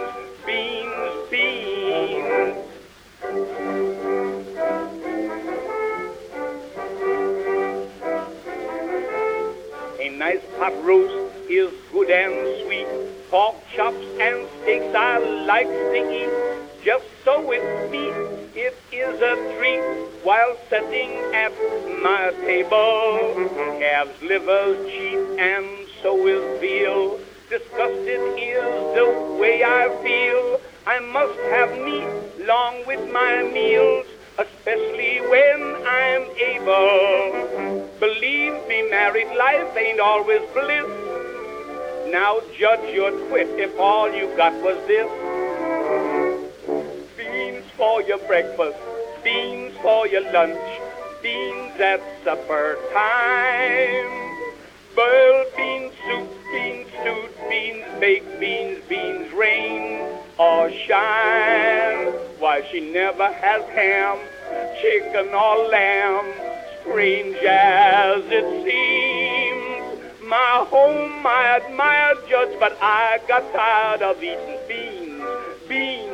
beans, 0.45 1.29
beans. 1.31 2.57
A 9.99 10.09
nice 10.09 10.41
pot 10.57 10.73
roast 10.83 11.35
is 11.49 11.73
good 11.91 12.09
and 12.11 12.63
sweet. 12.63 12.87
Pork 13.29 13.55
chops 13.75 14.05
and 14.19 14.47
steaks 14.61 14.93
I 14.95 15.17
like 15.45 15.67
to 15.67 16.11
eat. 16.11 16.29
Just 16.83 17.05
so 17.23 17.41
with 17.41 17.91
me, 17.91 18.09
it 18.53 18.77
is 18.91 19.21
a 19.21 19.35
treat 19.57 19.81
while 20.23 20.55
sitting 20.69 21.11
at 21.33 21.51
my 22.03 22.31
table. 22.45 23.49
Calves, 23.79 24.21
livers, 24.21 24.87
cheap, 24.91 25.39
and 25.39 25.87
so 26.03 26.27
is 26.27 26.61
veal. 26.61 27.19
Disgusted 27.49 28.21
is 28.39 28.65
the 28.95 29.37
way 29.39 29.63
I 29.63 29.87
feel. 30.01 30.59
I 30.87 30.99
must 30.99 31.39
have 31.53 31.69
meat 31.77 32.43
along 32.43 32.87
with 32.87 33.11
my 33.13 33.43
meals, 33.43 34.07
especially 34.39 35.21
when 35.29 35.61
I'm 35.85 36.23
able. 36.41 37.87
Believe 37.99 38.67
me, 38.67 38.89
married 38.89 39.31
life 39.37 39.77
ain't 39.77 39.99
always 39.99 40.41
bliss. 40.53 40.89
Now 42.11 42.41
judge 42.57 42.91
your 42.95 43.11
twit 43.27 43.49
if 43.59 43.79
all 43.79 44.11
you 44.11 44.25
got 44.35 44.53
was 44.63 44.77
this. 44.87 45.09
Beans 47.15 47.65
for 47.77 48.01
your 48.01 48.19
breakfast, 48.25 48.79
beans 49.23 49.75
for 49.83 50.07
your 50.07 50.23
lunch, 50.33 50.81
beans 51.21 51.79
at 51.79 52.01
supper 52.23 52.79
time. 52.91 54.25
Boiled 54.95 55.47
beans, 55.57 55.93
soup, 56.05 56.29
beans, 56.51 56.84
baked 57.99 58.39
beans, 58.39 58.79
beans 58.87 59.31
rain 59.33 60.07
or 60.37 60.71
shine. 60.71 62.07
Why 62.39 62.65
she 62.71 62.91
never 62.91 63.31
has 63.31 63.63
ham, 63.69 64.17
chicken 64.81 65.33
or 65.33 65.67
lamb, 65.69 66.33
strange 66.81 67.37
as 67.37 68.23
it 68.27 68.63
seems. 68.63 70.21
My 70.27 70.65
home 70.69 71.25
I 71.25 71.57
admired, 71.57 72.17
Judge, 72.29 72.59
but 72.59 72.77
I 72.81 73.19
got 73.27 73.51
tired 73.53 74.01
of 74.01 74.21
eating 74.23 74.59
beans, 74.67 75.21
beans, 75.67 75.69
beans. 75.69 76.04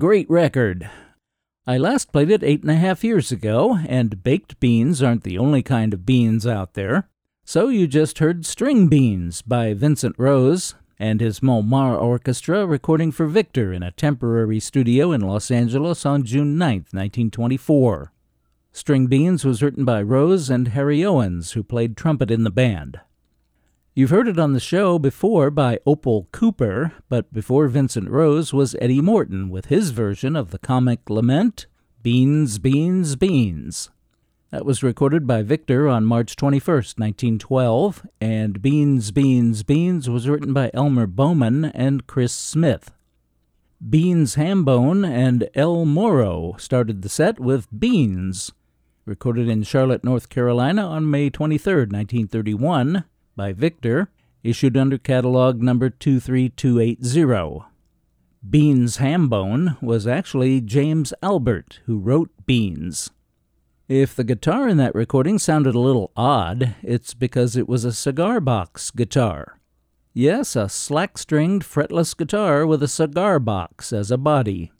Great 0.00 0.30
record. 0.30 0.88
I 1.66 1.76
last 1.76 2.10
played 2.10 2.30
it 2.30 2.42
eight 2.42 2.62
and 2.62 2.70
a 2.70 2.76
half 2.76 3.04
years 3.04 3.30
ago, 3.30 3.80
and 3.86 4.22
baked 4.22 4.58
beans 4.58 5.02
aren't 5.02 5.24
the 5.24 5.36
only 5.36 5.62
kind 5.62 5.92
of 5.92 6.06
beans 6.06 6.46
out 6.46 6.72
there. 6.72 7.10
So 7.44 7.68
you 7.68 7.86
just 7.86 8.18
heard 8.18 8.46
String 8.46 8.88
Beans 8.88 9.42
by 9.42 9.74
Vincent 9.74 10.16
Rose 10.18 10.74
and 10.98 11.20
his 11.20 11.42
Montmartre 11.42 11.98
Orchestra 11.98 12.64
recording 12.64 13.12
for 13.12 13.26
Victor 13.26 13.74
in 13.74 13.82
a 13.82 13.90
temporary 13.90 14.58
studio 14.58 15.12
in 15.12 15.20
Los 15.20 15.50
Angeles 15.50 16.06
on 16.06 16.24
June 16.24 16.56
9, 16.56 16.76
1924. 16.92 18.10
String 18.72 19.06
Beans 19.06 19.44
was 19.44 19.62
written 19.62 19.84
by 19.84 20.00
Rose 20.00 20.48
and 20.48 20.68
Harry 20.68 21.04
Owens, 21.04 21.52
who 21.52 21.62
played 21.62 21.94
trumpet 21.94 22.30
in 22.30 22.44
the 22.44 22.50
band. 22.50 23.00
You've 23.92 24.10
heard 24.10 24.28
it 24.28 24.38
on 24.38 24.52
the 24.52 24.60
show 24.60 25.00
before 25.00 25.50
by 25.50 25.80
Opal 25.84 26.28
Cooper, 26.30 26.92
but 27.08 27.32
before 27.32 27.66
Vincent 27.66 28.08
Rose 28.08 28.52
was 28.52 28.76
Eddie 28.80 29.00
Morton 29.00 29.50
with 29.50 29.66
his 29.66 29.90
version 29.90 30.36
of 30.36 30.52
the 30.52 30.60
comic 30.60 31.10
lament, 31.10 31.66
Beans, 32.00 32.60
Beans, 32.60 33.16
Beans. 33.16 33.90
That 34.52 34.64
was 34.64 34.84
recorded 34.84 35.26
by 35.26 35.42
Victor 35.42 35.88
on 35.88 36.04
March 36.04 36.36
21, 36.36 36.72
1912, 36.72 38.06
and 38.20 38.62
Beans, 38.62 39.10
Beans, 39.10 39.64
Beans 39.64 40.08
was 40.08 40.28
written 40.28 40.52
by 40.52 40.70
Elmer 40.72 41.08
Bowman 41.08 41.64
and 41.64 42.06
Chris 42.06 42.32
Smith. 42.32 42.92
Beans 43.86 44.36
Hambone 44.36 45.04
and 45.04 45.48
El 45.56 45.84
Moro 45.84 46.54
started 46.58 47.02
the 47.02 47.08
set 47.08 47.40
with 47.40 47.66
Beans, 47.76 48.52
recorded 49.04 49.48
in 49.48 49.64
Charlotte, 49.64 50.04
North 50.04 50.28
Carolina 50.28 50.86
on 50.86 51.10
May 51.10 51.28
23, 51.28 51.72
1931 51.72 53.04
by 53.40 53.54
Victor, 53.54 54.10
issued 54.42 54.76
under 54.76 54.98
catalog 54.98 55.62
number 55.62 55.88
23280. 55.88 57.64
Beans 58.50 58.98
Hambone 58.98 59.80
was 59.80 60.06
actually 60.06 60.60
James 60.60 61.14
Albert, 61.22 61.80
who 61.86 61.98
wrote 61.98 62.28
Beans. 62.44 63.08
If 63.88 64.14
the 64.14 64.24
guitar 64.24 64.68
in 64.68 64.76
that 64.76 64.94
recording 64.94 65.38
sounded 65.38 65.74
a 65.74 65.80
little 65.80 66.12
odd, 66.14 66.74
it's 66.82 67.14
because 67.14 67.56
it 67.56 67.66
was 67.66 67.86
a 67.86 67.94
cigar 67.94 68.40
box 68.40 68.90
guitar. 68.90 69.58
Yes, 70.12 70.54
a 70.54 70.68
slack 70.68 71.16
stringed 71.16 71.62
fretless 71.62 72.14
guitar 72.14 72.66
with 72.66 72.82
a 72.82 72.88
cigar 72.88 73.38
box 73.38 73.90
as 73.90 74.10
a 74.10 74.18
body. 74.18 74.70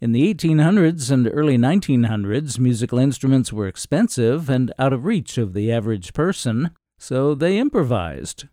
In 0.00 0.12
the 0.12 0.32
1800s 0.32 1.10
and 1.10 1.28
early 1.32 1.58
1900s, 1.58 2.60
musical 2.60 3.00
instruments 3.00 3.52
were 3.52 3.66
expensive 3.66 4.48
and 4.48 4.72
out 4.78 4.92
of 4.92 5.04
reach 5.04 5.36
of 5.36 5.52
the 5.52 5.72
average 5.72 6.12
person, 6.12 6.70
so 6.98 7.34
they 7.34 7.58
improvised. 7.58 8.46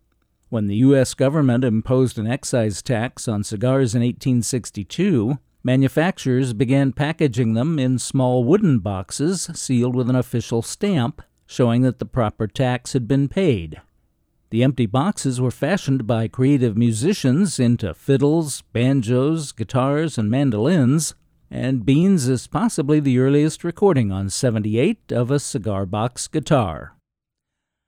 When 0.50 0.68
the 0.68 0.78
U.S. 0.78 1.14
government 1.14 1.64
imposed 1.64 2.18
an 2.18 2.28
excise 2.28 2.82
tax 2.82 3.28
on 3.28 3.44
cigars 3.44 3.96
in 3.96 4.02
1862, 4.02 5.40
manufacturers 5.64 6.54
began 6.54 6.94
packaging 6.94 7.56
them 7.56 7.80
in 7.80 7.98
small 8.00 8.44
wooden 8.44 8.80
boxes 8.80 9.50
sealed 9.54 9.96
with 9.96 10.10
an 10.10 10.16
official 10.16 10.62
stamp 10.62 11.22
showing 11.48 11.82
that 11.82 12.00
the 12.00 12.06
proper 12.06 12.48
tax 12.48 12.94
had 12.94 13.08
been 13.08 13.28
paid. 13.28 13.82
The 14.52 14.64
empty 14.64 14.86
boxes 14.86 15.42
were 15.42 15.52
fashioned 15.52 16.08
by 16.08 16.28
creative 16.28 16.78
musicians 16.78 17.60
into 17.60 17.94
fiddles, 17.94 18.62
banjos, 18.74 19.52
guitars, 19.52 20.18
and 20.18 20.30
mandolins, 20.30 21.16
and 21.52 21.86
Beans 21.86 22.28
is 22.28 22.48
possibly 22.48 23.00
the 23.00 23.20
earliest 23.20 23.64
recording 23.64 24.12
on 24.12 24.30
78 24.30 25.12
of 25.12 25.32
a 25.32 25.40
cigar 25.40 25.86
box 25.86 26.28
guitar. 26.28 26.95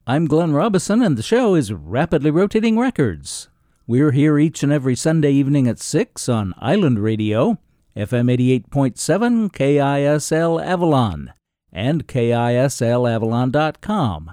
I'm 0.10 0.26
Glenn 0.26 0.54
Robison, 0.54 1.02
and 1.02 1.18
the 1.18 1.22
show 1.22 1.54
is 1.54 1.74
Rapidly 1.74 2.32
Rotating 2.32 2.80
Records. 2.80 3.50
We're 3.86 4.12
here 4.12 4.40
each 4.40 4.64
and 4.64 4.72
every 4.72 4.96
Sunday 4.96 5.34
evening 5.34 5.68
at 5.68 5.80
6 5.80 6.30
on 6.30 6.54
Island 6.60 7.00
Radio, 7.00 7.60
FM 7.94 8.32
88.7 8.72 9.52
KISL 9.52 10.66
Avalon, 10.66 11.34
and 11.74 12.08
KISLAvalon.com. 12.08 14.32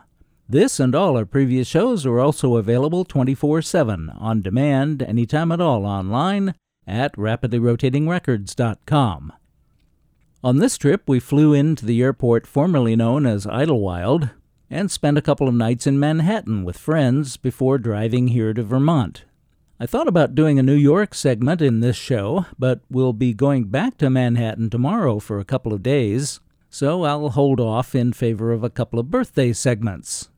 This 0.49 0.79
and 0.79 0.95
all 0.95 1.17
our 1.17 1.27
previous 1.27 1.67
shows 1.67 2.07
are 2.07 2.21
also 2.21 2.55
available 2.55 3.05
24 3.05 3.61
7 3.61 4.11
on 4.11 4.43
demand 4.43 5.03
anytime 5.03 5.51
at 5.51 5.61
all 5.61 5.85
online 5.85 6.55
at 6.87 7.17
rapidlyrotatingrecords.com. 7.17 9.33
On 10.45 10.59
this 10.59 10.79
trip, 10.79 11.03
we 11.09 11.19
flew 11.19 11.53
into 11.53 11.85
the 11.85 12.01
airport 12.01 12.47
formerly 12.47 12.95
known 12.95 13.27
as 13.27 13.45
Idlewild 13.45 14.31
and 14.71 14.91
spent 14.91 15.19
a 15.19 15.23
couple 15.23 15.49
of 15.49 15.55
nights 15.55 15.87
in 15.87 15.99
Manhattan 15.99 16.65
with 16.65 16.79
friends 16.79 17.37
before 17.37 17.79
driving 17.79 18.29
here 18.29 18.53
to 18.55 18.63
Vermont. 18.63 19.25
I 19.81 19.87
thought 19.87 20.09
about 20.09 20.35
doing 20.35 20.59
a 20.59 20.63
New 20.63 20.75
York 20.75 21.15
segment 21.15 21.61
in 21.61 21.81
this 21.81 21.97
show, 21.97 22.47
but 22.59 22.81
we'll 22.89 23.13
be 23.13 23.35
going 23.35 23.65
back 23.65 23.99
to 23.99 24.09
Manhattan 24.09 24.71
tomorrow 24.71 25.19
for 25.19 25.39
a 25.39 25.45
couple 25.45 25.73
of 25.73 25.83
days, 25.83 26.41
so 26.71 27.03
I'll 27.03 27.31
hold 27.31 27.61
off 27.61 27.95
in 27.95 28.13
favor 28.13 28.53
of 28.53 28.63
a 28.63 28.71
couple 28.71 28.99
of 28.99 29.11
birthday 29.11 29.53
segments. 29.53 30.29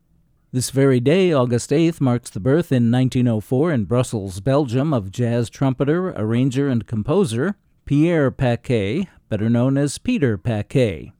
This 0.51 0.69
very 0.69 0.99
day, 0.99 1.33
August 1.33 1.71
8th, 1.71 2.01
marks 2.01 2.29
the 2.29 2.39
birth 2.39 2.71
in 2.71 2.91
1904 2.91 3.71
in 3.71 3.85
Brussels, 3.85 4.39
Belgium, 4.39 4.93
of 4.93 5.11
jazz 5.11 5.49
trumpeter, 5.49 6.09
arranger, 6.09 6.67
and 6.67 6.87
composer 6.87 7.55
Pierre 7.85 8.31
Packay, 8.31 9.07
better 9.29 9.49
known 9.49 9.77
as 9.77 9.97
Peter 9.97 10.37
Packay. 10.37 11.13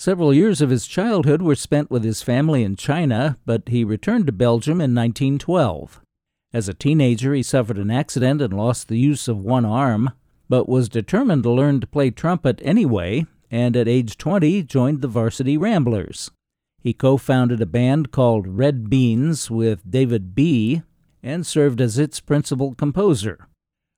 Several 0.00 0.32
years 0.32 0.62
of 0.62 0.70
his 0.70 0.86
childhood 0.86 1.42
were 1.42 1.54
spent 1.54 1.90
with 1.90 2.04
his 2.04 2.22
family 2.22 2.62
in 2.62 2.74
China, 2.74 3.36
but 3.44 3.68
he 3.68 3.84
returned 3.84 4.24
to 4.28 4.32
Belgium 4.32 4.80
in 4.80 4.94
1912. 4.94 6.00
As 6.54 6.70
a 6.70 6.72
teenager, 6.72 7.34
he 7.34 7.42
suffered 7.42 7.76
an 7.76 7.90
accident 7.90 8.40
and 8.40 8.50
lost 8.50 8.88
the 8.88 8.98
use 8.98 9.28
of 9.28 9.44
one 9.44 9.66
arm, 9.66 10.12
but 10.48 10.70
was 10.70 10.88
determined 10.88 11.42
to 11.42 11.50
learn 11.50 11.80
to 11.80 11.86
play 11.86 12.10
trumpet 12.10 12.62
anyway, 12.64 13.26
and 13.50 13.76
at 13.76 13.88
age 13.88 14.16
20 14.16 14.62
joined 14.62 15.02
the 15.02 15.06
Varsity 15.06 15.58
Ramblers. 15.58 16.30
He 16.78 16.94
co 16.94 17.18
founded 17.18 17.60
a 17.60 17.66
band 17.66 18.10
called 18.10 18.48
Red 18.48 18.88
Beans 18.88 19.50
with 19.50 19.90
David 19.90 20.34
Bee 20.34 20.80
and 21.22 21.46
served 21.46 21.78
as 21.78 21.98
its 21.98 22.20
principal 22.20 22.74
composer. 22.74 23.48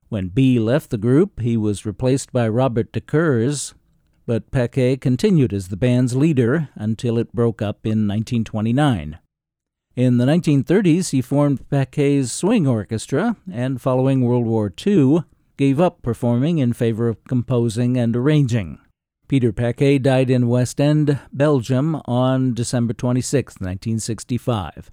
When 0.08 0.30
B 0.30 0.58
left 0.58 0.90
the 0.90 0.98
group, 0.98 1.38
he 1.38 1.56
was 1.56 1.86
replaced 1.86 2.32
by 2.32 2.48
Robert 2.48 2.90
De 2.90 3.00
Kers, 3.00 3.74
but 4.26 4.50
Packay 4.50 4.96
continued 4.96 5.52
as 5.52 5.68
the 5.68 5.76
band's 5.76 6.14
leader 6.14 6.68
until 6.74 7.18
it 7.18 7.32
broke 7.32 7.60
up 7.60 7.84
in 7.84 8.06
1929. 8.08 9.18
In 9.94 10.16
the 10.16 10.24
1930s, 10.24 11.10
he 11.10 11.20
formed 11.20 11.68
Packay's 11.68 12.32
Swing 12.32 12.66
Orchestra, 12.66 13.36
and 13.52 13.80
following 13.80 14.22
World 14.22 14.46
War 14.46 14.72
II, 14.86 15.24
gave 15.58 15.80
up 15.80 16.02
performing 16.02 16.58
in 16.58 16.72
favor 16.72 17.08
of 17.08 17.22
composing 17.24 17.98
and 17.98 18.16
arranging. 18.16 18.78
Peter 19.28 19.52
Packay 19.52 19.98
died 19.98 20.30
in 20.30 20.44
Westende, 20.44 21.20
Belgium, 21.32 21.96
on 22.06 22.54
December 22.54 22.92
26, 22.94 23.54
1965. 23.54 24.90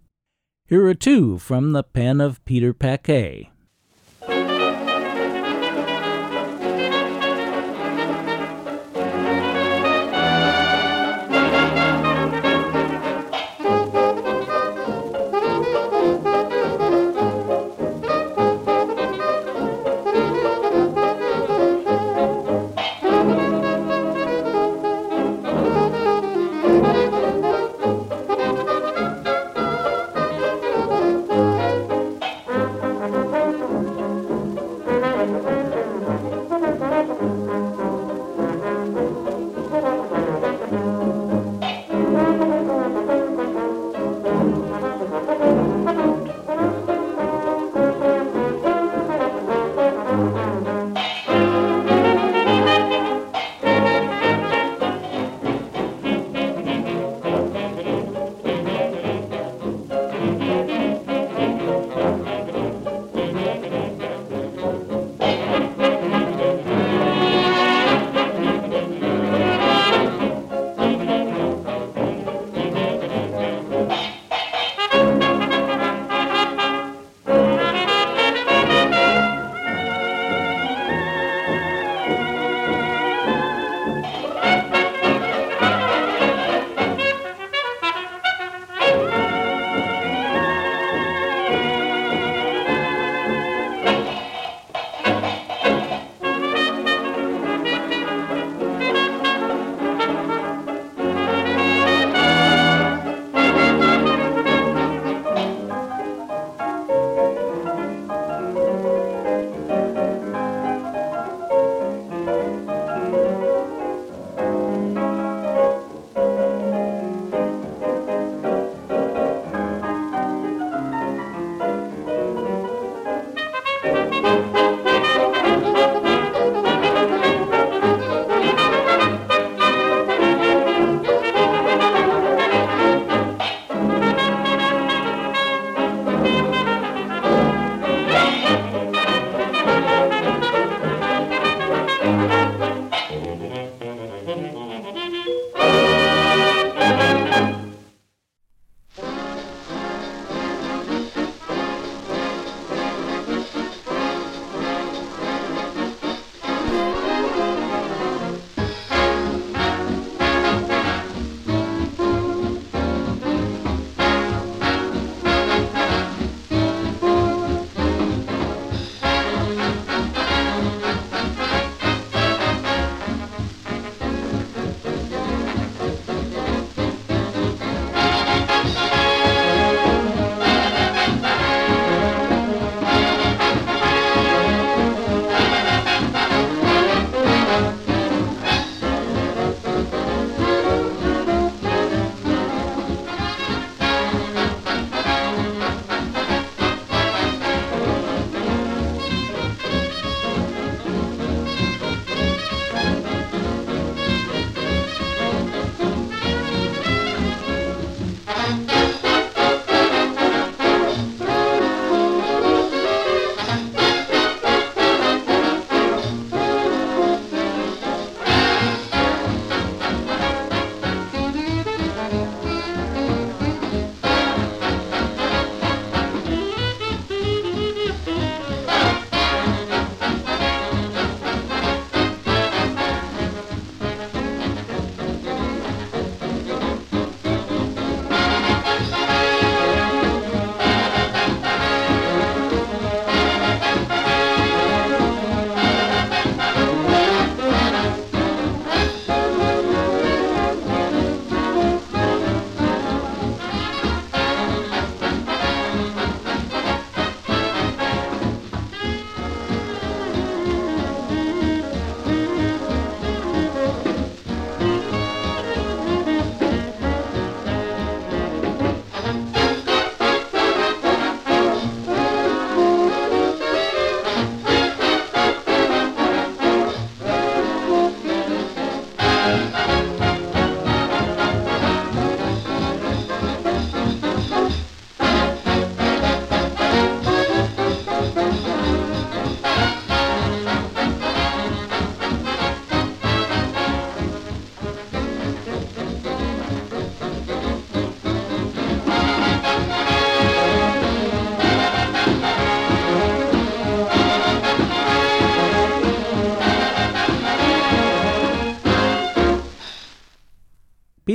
Here 0.67 0.85
are 0.85 0.93
two 0.93 1.37
from 1.39 1.71
the 1.71 1.83
pen 1.83 2.21
of 2.21 2.43
Peter 2.45 2.73
Packay. 2.73 3.49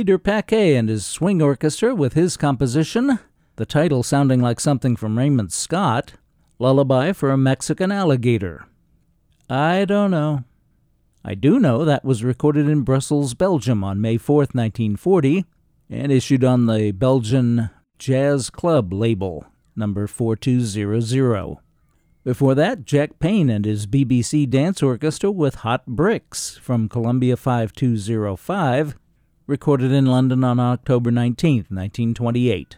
Peter 0.05 0.19
Packay 0.19 0.75
and 0.75 0.87
his 0.87 1.03
swing 1.03 1.41
orchestra 1.41 1.95
with 1.95 2.13
his 2.13 2.37
composition, 2.37 3.17
the 3.55 3.65
title 3.65 4.03
sounding 4.03 4.39
like 4.39 4.59
something 4.59 4.95
from 4.95 5.17
Raymond 5.17 5.51
Scott, 5.51 6.13
Lullaby 6.59 7.11
for 7.11 7.31
a 7.31 7.37
Mexican 7.39 7.91
Alligator. 7.91 8.67
I 9.49 9.83
don't 9.83 10.11
know. 10.11 10.43
I 11.23 11.33
do 11.33 11.59
know 11.59 11.83
that 11.83 12.05
was 12.05 12.23
recorded 12.23 12.69
in 12.69 12.83
Brussels, 12.83 13.33
Belgium 13.33 13.83
on 13.83 13.99
May 13.99 14.17
4, 14.17 14.41
1940, 14.41 15.43
and 15.89 16.11
issued 16.11 16.43
on 16.43 16.67
the 16.67 16.91
Belgian 16.91 17.71
Jazz 17.97 18.51
Club 18.51 18.93
label, 18.93 19.47
number 19.75 20.05
4200. 20.05 21.57
Before 22.23 22.53
that, 22.53 22.85
Jack 22.85 23.17
Payne 23.17 23.49
and 23.49 23.65
his 23.65 23.87
BBC 23.87 24.47
Dance 24.47 24.83
Orchestra 24.83 25.31
with 25.31 25.55
Hot 25.55 25.83
Bricks 25.87 26.57
from 26.57 26.89
Columbia 26.89 27.35
5205, 27.35 28.95
recorded 29.47 29.91
in 29.91 30.05
London 30.05 30.43
on 30.43 30.59
October 30.59 31.11
19, 31.11 31.65
1928. 31.69 32.77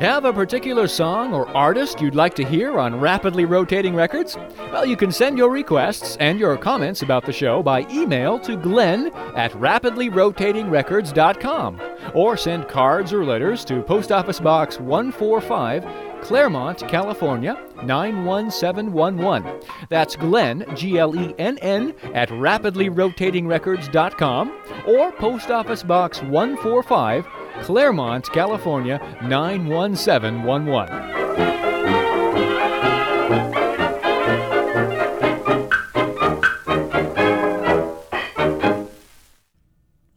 Have 0.00 0.24
a 0.24 0.32
particular 0.32 0.88
song 0.88 1.34
or 1.34 1.46
artist 1.54 2.00
you'd 2.00 2.14
like 2.14 2.34
to 2.36 2.44
hear 2.44 2.78
on 2.78 2.98
Rapidly 2.98 3.44
Rotating 3.44 3.94
Records? 3.94 4.34
Well, 4.72 4.86
you 4.86 4.96
can 4.96 5.12
send 5.12 5.36
your 5.36 5.50
requests 5.50 6.16
and 6.16 6.40
your 6.40 6.56
comments 6.56 7.02
about 7.02 7.26
the 7.26 7.34
show 7.34 7.62
by 7.62 7.86
email 7.90 8.40
to 8.40 8.56
glenn 8.56 9.08
at 9.36 9.52
rapidlyrotatingrecords.com 9.52 11.80
or 12.14 12.38
send 12.38 12.66
cards 12.66 13.12
or 13.12 13.26
letters 13.26 13.62
to 13.66 13.82
Post 13.82 14.10
Office 14.10 14.40
Box 14.40 14.80
145, 14.80 15.84
Claremont, 16.22 16.88
California 16.88 17.56
91711. 17.82 19.60
That's 19.88 20.16
Glenn, 20.16 20.64
G 20.74 20.98
L 20.98 21.14
E 21.16 21.34
N 21.38 21.56
N, 21.58 21.94
at 22.14 22.30
rapidlyrotatingrecords.com 22.30 24.52
or 24.86 25.12
Post 25.12 25.50
Office 25.50 25.82
Box 25.82 26.22
145, 26.22 27.26
Claremont, 27.62 28.30
California 28.32 28.98
91711. 29.22 31.49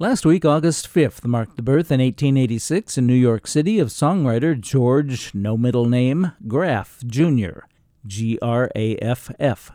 Last 0.03 0.25
week, 0.25 0.43
August 0.43 0.93
5th, 0.93 1.25
marked 1.25 1.55
the 1.55 1.61
birth 1.61 1.89
in 1.89 2.01
1886 2.01 2.97
in 2.97 3.07
New 3.07 3.13
York 3.13 3.47
City 3.47 3.79
of 3.79 3.87
songwriter 3.87 4.59
George, 4.59 5.33
no 5.33 5.55
middle 5.55 5.85
name, 5.85 6.33
Graff, 6.45 7.01
Jr., 7.07 7.59
G 8.05 8.37
R 8.41 8.69
A 8.75 8.97
F 8.97 9.31
F. 9.39 9.71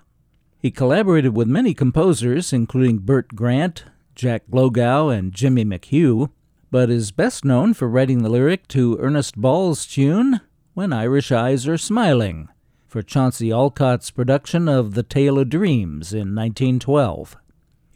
He 0.59 0.71
collaborated 0.71 1.35
with 1.35 1.49
many 1.49 1.73
composers, 1.73 2.53
including 2.53 2.99
Burt 2.99 3.35
Grant, 3.35 3.85
Jack 4.15 4.43
Glogau, 4.51 5.09
and 5.09 5.33
Jimmy 5.33 5.65
McHugh, 5.65 6.29
but 6.71 6.91
is 6.91 7.11
best 7.11 7.43
known 7.43 7.73
for 7.73 7.89
writing 7.89 8.23
the 8.23 8.29
lyric 8.29 8.69
to 8.69 8.99
Ernest 9.01 9.41
Ball's 9.41 9.87
tune, 9.87 10.43
When 10.75 10.93
Irish 10.93 11.33
Eyes 11.33 11.67
Are 11.67 11.79
Smiling, 11.79 12.51
for 12.87 13.01
Chauncey 13.01 13.49
Olcott's 13.49 14.11
production 14.11 14.69
of 14.69 14.93
The 14.93 15.07
Isle 15.17 15.39
of 15.39 15.49
Dreams 15.49 16.13
in 16.13 16.35
1912. 16.35 17.35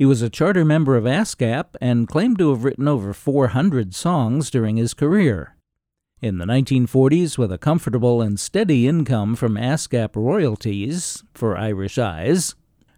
He 0.02 0.06
was 0.06 0.20
a 0.20 0.28
charter 0.28 0.64
member 0.64 0.96
of 0.96 1.04
ASCAP 1.04 1.76
and 1.80 2.08
claimed 2.08 2.36
to 2.38 2.50
have 2.50 2.64
written 2.64 2.88
over 2.88 3.12
400 3.12 3.94
songs 3.94 4.50
during 4.50 4.76
his 4.76 4.94
career. 4.94 5.54
In 6.20 6.38
the 6.38 6.44
1940s, 6.44 7.38
with 7.38 7.52
a 7.52 7.56
comfortable 7.56 8.20
and 8.20 8.40
steady 8.40 8.88
income 8.88 9.36
from 9.36 9.54
ASCAP 9.54 10.16
royalties 10.16 11.22
for 11.34 11.56
Irish 11.56 11.98
Eyes, 11.98 12.56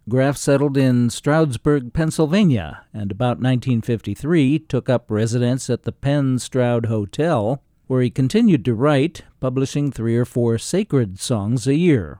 Graff 0.09 0.35
settled 0.35 0.77
in 0.77 1.11
Stroudsburg, 1.11 1.93
Pennsylvania, 1.93 2.81
and 2.91 3.11
about 3.11 3.37
1953 3.37 4.57
took 4.57 4.89
up 4.89 5.11
residence 5.11 5.69
at 5.69 5.83
the 5.83 5.91
Penn 5.91 6.39
Stroud 6.39 6.87
Hotel, 6.87 7.61
where 7.85 8.01
he 8.01 8.09
continued 8.09 8.65
to 8.65 8.73
write, 8.73 9.21
publishing 9.39 9.91
three 9.91 10.17
or 10.17 10.25
four 10.25 10.57
sacred 10.57 11.19
songs 11.19 11.67
a 11.67 11.75
year. 11.75 12.19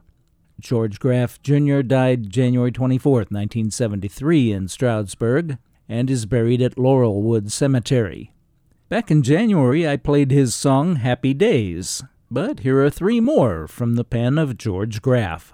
George 0.60 1.00
Graff 1.00 1.42
Jr. 1.42 1.82
died 1.82 2.30
January 2.30 2.72
24, 2.72 3.12
1973, 3.14 4.52
in 4.52 4.68
Stroudsburg, 4.68 5.58
and 5.88 6.10
is 6.10 6.26
buried 6.26 6.62
at 6.62 6.76
Laurelwood 6.76 7.52
Cemetery. 7.52 8.32
Back 8.90 9.12
in 9.12 9.24
January, 9.24 9.88
I 9.88 9.98
played 9.98 10.32
his 10.32 10.56
song 10.56 10.98
Happy 10.98 11.34
Days, 11.34 12.04
but 12.30 12.62
here 12.62 12.84
are 12.84 12.90
three 12.90 13.20
more 13.20 13.68
from 13.68 13.96
the 13.96 14.04
pen 14.04 14.38
of 14.38 14.58
George 14.58 15.02
Graff. 15.02 15.54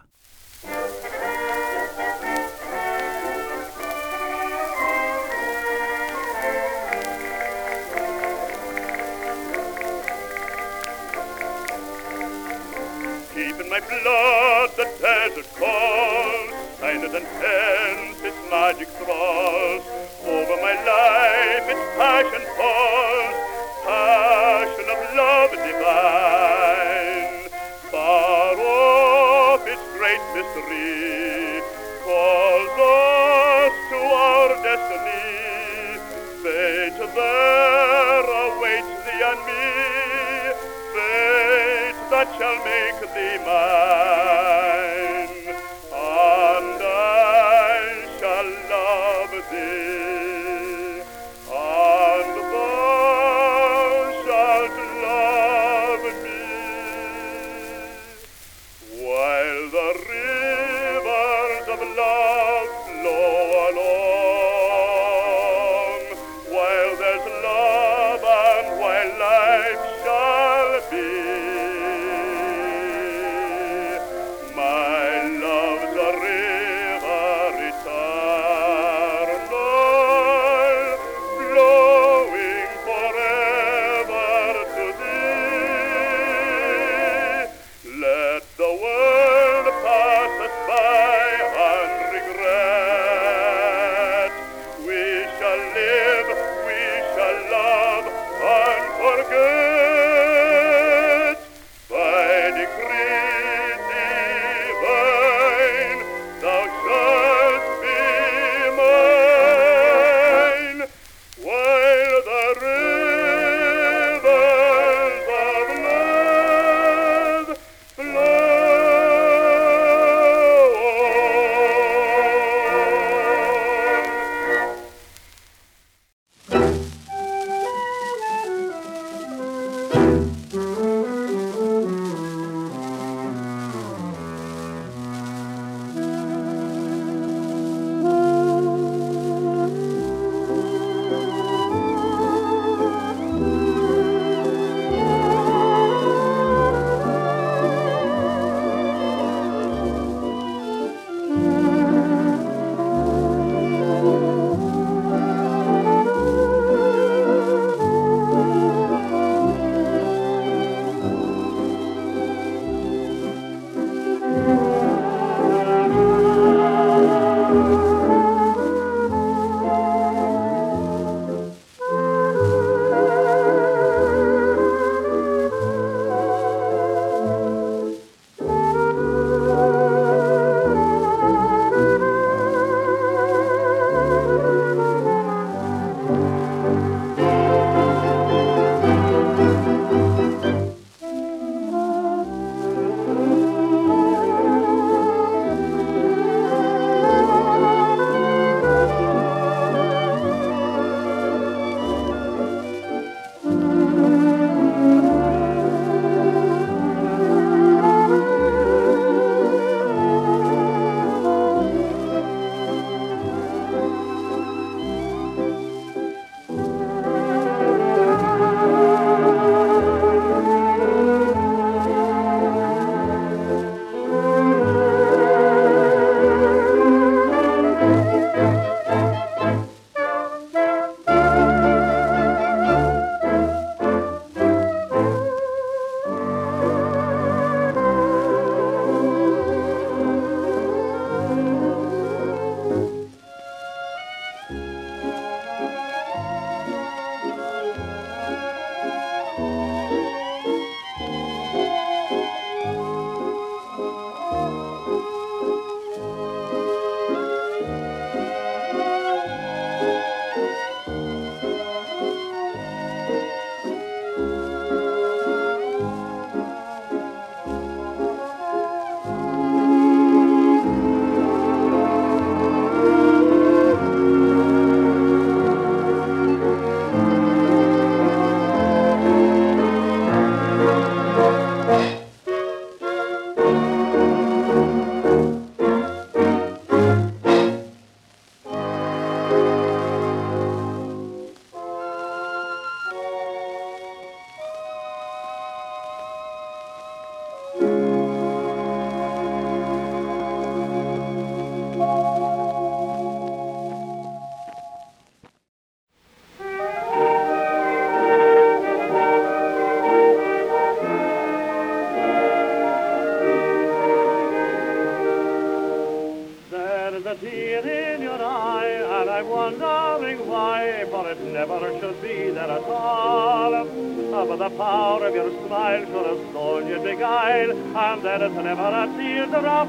Wondering 319.24 320.28
why, 320.28 320.86
for 320.90 321.10
it 321.12 321.20
never 321.22 321.60
should 321.80 322.02
be 322.02 322.30
there 322.32 322.52
at 322.52 322.64
all. 322.64 323.66
But 324.12 324.38
the 324.38 324.50
power 324.58 325.06
of 325.08 325.16
your 325.16 325.32
smile 325.46 325.86
should 325.86 326.06
have 326.06 326.30
stolen 326.30 326.68
you 326.68 326.80
beguile, 326.80 327.52
and 327.52 328.06
is 328.06 328.34
never 328.34 328.70
a 328.82 328.88
tear 328.98 329.26
teardrop 329.26 329.68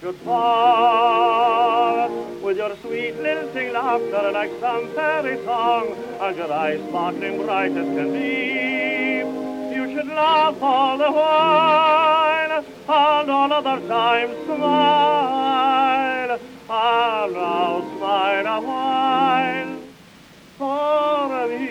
should 0.00 0.16
fall. 0.16 2.08
With 2.42 2.56
your 2.56 2.76
sweet 2.82 3.16
lilting 3.16 3.72
laughter 3.72 4.30
like 4.32 4.52
some 4.60 4.88
fairy 4.94 5.36
song, 5.44 5.94
and 6.20 6.36
your 6.36 6.52
eyes 6.52 6.80
sparkling 6.88 7.42
bright 7.44 7.72
as 7.72 7.86
can 7.96 8.12
be, 8.12 9.24
you 9.74 9.94
should 9.94 10.08
laugh 10.08 10.62
all 10.62 10.98
the 10.98 11.10
while, 11.10 12.64
and 12.88 13.30
all 13.30 13.52
other 13.52 13.80
times 13.88 14.34
smile, 14.46 16.38
and 16.72 17.34
now 17.34 17.82
smile 17.96 18.46
a 18.46 18.60
while 18.60 19.76
for 20.56 21.48
me. 21.48 21.66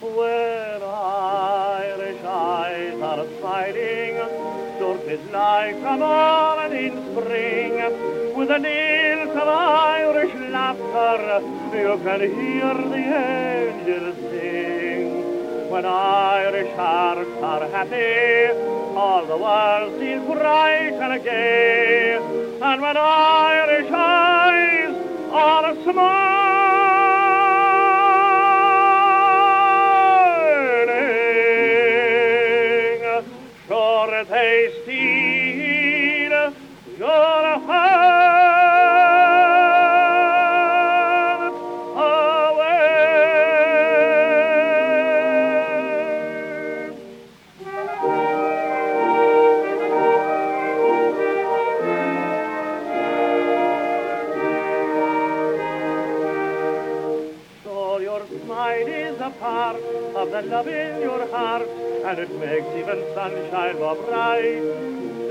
When 0.00 0.82
Irish 0.84 2.22
eyes 2.24 3.00
are 3.02 3.26
smiling, 3.40 4.16
sure 4.78 4.98
'tis 4.98 5.24
like 5.32 5.82
a 5.82 5.96
morning 5.96 6.94
spring. 7.10 7.74
With 8.36 8.48
the 8.48 8.58
lilt 8.58 9.36
of 9.36 9.48
Irish 9.48 10.34
laughter, 10.52 11.42
you 11.74 11.98
can 12.04 12.20
hear 12.20 12.74
the 12.94 13.04
angels 13.34 14.18
sing. 14.30 15.10
When 15.70 15.84
Irish 15.84 16.72
hearts 16.76 17.42
are 17.42 17.66
happy, 17.74 18.75
all 18.96 19.26
the 19.26 19.36
world 19.36 20.00
seems 20.00 20.24
bright 20.24 20.94
and 20.94 21.22
gay. 21.22 22.16
And 22.62 22.80
when 22.80 22.96
Irish 22.96 23.90
eyes 23.90 24.96
are 25.30 25.74
smiling, 25.82 26.45
and 62.06 62.20
it 62.20 62.32
makes 62.38 62.68
even 62.76 63.02
sunshine 63.14 63.76
more 63.80 63.96
bright. 63.96 64.62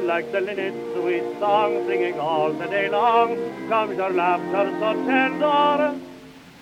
Like 0.03 0.29
the 0.33 0.41
linnet's 0.41 0.93
sweet 0.93 1.23
song 1.39 1.87
singing 1.87 2.19
all 2.19 2.51
the 2.51 2.65
day 2.65 2.89
long, 2.89 3.37
comes 3.69 3.95
your 3.95 4.09
laughter 4.09 4.65
so 4.79 4.93
tender 5.05 5.95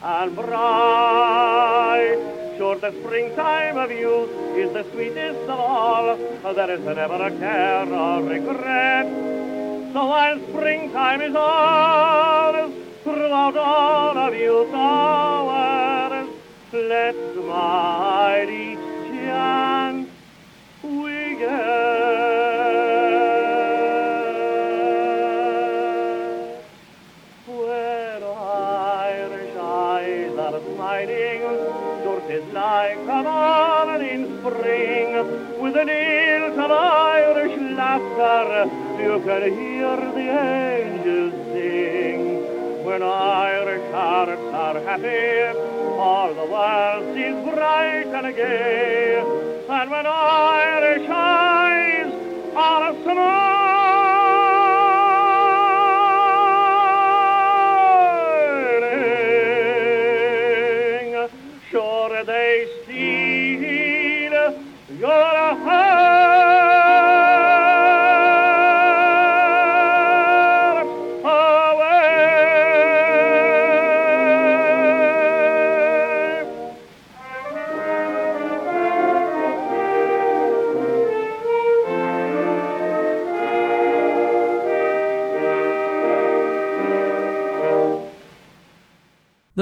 and 0.04 0.36
bright. 0.36 2.20
Sure, 2.58 2.76
the 2.76 2.92
springtime 2.92 3.78
of 3.78 3.92
youth 3.92 4.30
is 4.56 4.72
the 4.72 4.84
sweetest 4.92 5.50
of 5.50 5.60
all. 5.60 6.16
There 6.54 6.72
is 6.72 6.82
never 6.82 7.16
a 7.16 7.32
care 7.32 7.92
or 7.92 8.22
regret. 8.22 9.08
So 9.94 10.06
while 10.06 10.40
springtime 10.50 11.22
is 11.22 11.36
ours, 11.36 12.72
throughout 13.04 13.58
all 13.58 14.18
of 14.18 14.36
youth 14.36 14.74
hours, 14.74 16.30
let's 16.72 17.18
smile 17.34 18.83
you 39.00 39.22
can 39.26 39.42
hear 39.58 39.96
the 40.18 40.28
angels 40.80 41.34
sing. 41.52 42.22
When 42.86 43.02
Irish 43.02 43.92
hearts 43.92 44.42
are 44.54 44.80
happy, 44.82 45.58
all 45.98 46.34
the 46.34 46.46
world 46.46 47.16
seems 47.16 47.44
bright 47.54 48.08
and 48.08 48.36
gay. 48.36 49.20
And 49.70 49.92
when 49.92 50.06
Irish 50.06 51.10
eyes 51.10 51.83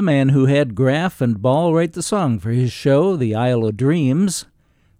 The 0.02 0.06
man 0.06 0.30
who 0.30 0.48
had 0.48 0.74
Graff 0.74 1.22
and 1.22 1.40
Ball 1.40 1.76
write 1.76 1.94
the 1.94 2.02
song 2.02 2.40
for 2.40 2.50
his 2.50 2.72
show, 2.72 3.16
The 3.16 3.36
Isle 3.36 3.66
of 3.66 3.78
Dreams, 3.78 4.46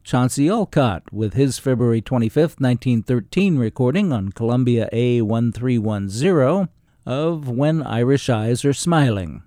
Chauncey 0.04 0.48
Olcott, 0.48 1.12
with 1.12 1.34
his 1.34 1.58
February 1.58 2.02
25, 2.02 2.60
1913 2.60 3.58
recording 3.58 4.14
on 4.14 4.32
Columbia 4.32 4.88
A1310 4.94 6.70
of 7.08 7.50
When 7.50 7.82
Irish 7.82 8.30
Eyes 8.30 8.64
Are 8.64 8.74
Smiling. 8.74 9.42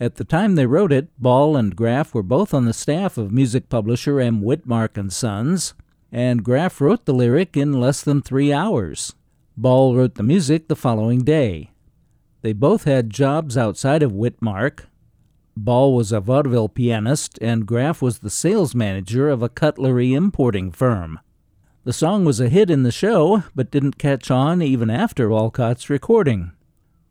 At 0.00 0.14
the 0.14 0.24
time 0.24 0.54
they 0.54 0.64
wrote 0.64 0.90
it, 0.90 1.08
Ball 1.20 1.54
and 1.54 1.76
Graff 1.76 2.14
were 2.14 2.22
both 2.22 2.54
on 2.54 2.64
the 2.64 2.72
staff 2.72 3.18
of 3.18 3.30
music 3.30 3.68
publisher 3.68 4.20
M. 4.20 4.40
Witmark 4.40 4.96
and 4.96 5.12
Sons, 5.12 5.74
and 6.10 6.42
Graff 6.42 6.80
wrote 6.80 7.04
the 7.04 7.12
lyric 7.12 7.58
in 7.58 7.78
less 7.78 8.00
than 8.00 8.22
three 8.22 8.54
hours. 8.54 9.12
Ball 9.54 9.94
wrote 9.94 10.14
the 10.14 10.22
music 10.22 10.68
the 10.68 10.74
following 10.74 11.24
day. 11.24 11.72
They 12.40 12.54
both 12.54 12.84
had 12.84 13.10
jobs 13.10 13.58
outside 13.58 14.02
of 14.02 14.12
Witmark. 14.12 14.86
Ball 15.56 15.94
was 15.94 16.10
a 16.10 16.20
vaudeville 16.20 16.68
pianist, 16.68 17.38
and 17.40 17.66
Graff 17.66 18.02
was 18.02 18.18
the 18.18 18.30
sales 18.30 18.74
manager 18.74 19.28
of 19.28 19.42
a 19.42 19.48
cutlery 19.48 20.12
importing 20.12 20.72
firm. 20.72 21.20
The 21.84 21.92
song 21.92 22.24
was 22.24 22.40
a 22.40 22.48
hit 22.48 22.70
in 22.70 22.82
the 22.82 22.90
show, 22.90 23.44
but 23.54 23.70
didn't 23.70 23.98
catch 23.98 24.30
on 24.30 24.62
even 24.62 24.90
after 24.90 25.30
Olcott's 25.30 25.90
recording. 25.90 26.52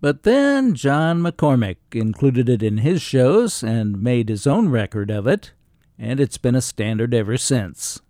But 0.01 0.23
then 0.23 0.73
John 0.73 1.21
McCormack 1.21 1.77
included 1.93 2.49
it 2.49 2.61
in 2.61 2.79
his 2.79 3.01
shows 3.01 3.63
and 3.63 4.01
made 4.01 4.27
his 4.27 4.45
own 4.45 4.67
record 4.69 5.09
of 5.09 5.27
it, 5.27 5.53
and 5.97 6.19
it's 6.19 6.37
been 6.37 6.55
a 6.55 6.61
standard 6.61 7.13
ever 7.13 7.37
since. 7.37 8.01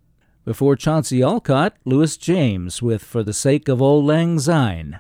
Before 0.46 0.76
Chauncey 0.76 1.24
Olcott, 1.24 1.76
Lewis 1.86 2.18
James 2.18 2.82
with 2.82 3.04
For 3.04 3.24
the 3.24 3.34
Sake 3.34 3.68
of 3.68 3.82
Auld 3.82 4.06
Lang 4.06 4.40
Syne. 4.40 5.00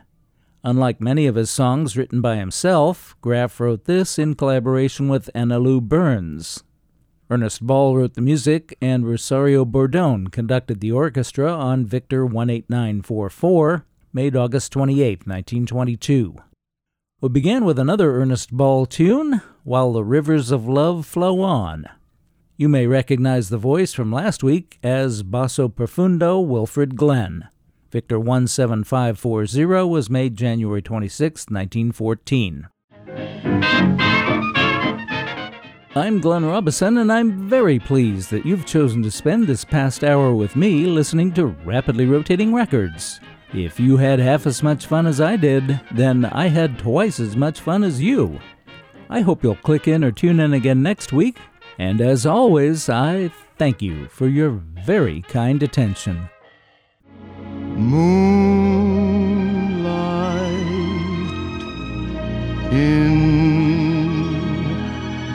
Unlike 0.65 1.01
many 1.01 1.27
of 1.27 1.35
his 1.35 1.49
songs 1.49 1.97
written 1.97 2.21
by 2.21 2.37
himself, 2.37 3.17
Graff 3.19 3.59
wrote 3.59 3.83
this 3.83 4.17
in 4.17 4.33
collaboration 4.33 5.09
with 5.09 5.29
Annelu 5.35 5.81
Burns. 5.81 6.63
Ernest 7.29 7.65
Ball 7.65 7.97
wrote 7.97 8.13
the 8.13 8.21
music, 8.21 8.77
and 8.81 9.05
Rosario 9.05 9.65
Bourdon 9.65 10.27
conducted 10.27 10.79
the 10.79 10.91
orchestra 10.91 11.51
on 11.51 11.85
Victor 11.85 12.23
18944, 12.23 13.85
made 14.13 14.37
August 14.37 14.71
28, 14.71 15.27
1922. 15.27 16.35
We 17.19 17.29
began 17.29 17.65
with 17.65 17.77
another 17.77 18.15
Ernest 18.21 18.55
Ball 18.55 18.85
tune, 18.85 19.41
While 19.63 19.91
the 19.91 20.03
Rivers 20.05 20.49
of 20.49 20.67
Love 20.67 21.05
Flow 21.05 21.41
On. 21.41 21.87
You 22.55 22.69
may 22.69 22.87
recognize 22.87 23.49
the 23.49 23.57
voice 23.57 23.93
from 23.93 24.13
last 24.13 24.43
week 24.43 24.79
as 24.81 25.23
Basso 25.23 25.67
Profundo 25.67 26.39
Wilfred 26.39 26.95
Glenn. 26.95 27.49
Victor 27.93 28.17
17540 28.17 29.87
was 29.87 30.09
made 30.09 30.35
January 30.35 30.81
26, 30.81 31.45
1914. 31.51 32.67
I'm 35.95 36.19
Glenn 36.19 36.43
Robison, 36.43 36.97
and 36.97 37.13
I'm 37.13 37.47
very 37.47 37.77
pleased 37.77 38.31
that 38.31 38.47
you've 38.47 38.65
chosen 38.65 39.03
to 39.03 39.11
spend 39.11 39.45
this 39.45 39.63
past 39.63 40.03
hour 40.03 40.33
with 40.33 40.55
me 40.55 40.87
listening 40.87 41.33
to 41.33 41.45
Rapidly 41.45 42.07
Rotating 42.07 42.51
Records. 42.51 43.19
If 43.53 43.79
you 43.79 43.97
had 43.97 44.17
half 44.17 44.47
as 44.47 44.63
much 44.63 44.87
fun 44.87 45.05
as 45.05 45.21
I 45.21 45.35
did, 45.35 45.79
then 45.91 46.25
I 46.25 46.47
had 46.47 46.79
twice 46.79 47.19
as 47.19 47.37
much 47.37 47.59
fun 47.59 47.83
as 47.83 48.01
you. 48.01 48.39
I 49.07 49.21
hope 49.21 49.43
you'll 49.43 49.53
click 49.57 49.87
in 49.87 50.03
or 50.03 50.11
tune 50.11 50.39
in 50.39 50.53
again 50.53 50.81
next 50.81 51.13
week. 51.13 51.37
And 51.77 52.01
as 52.01 52.25
always, 52.25 52.89
I 52.89 53.27
thank 53.59 53.83
you 53.83 54.07
for 54.07 54.27
your 54.27 54.49
very 54.49 55.21
kind 55.21 55.61
attention 55.61 56.27
moonlight 57.75 59.33
in 62.71 63.19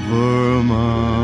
Vermont. 0.09 1.18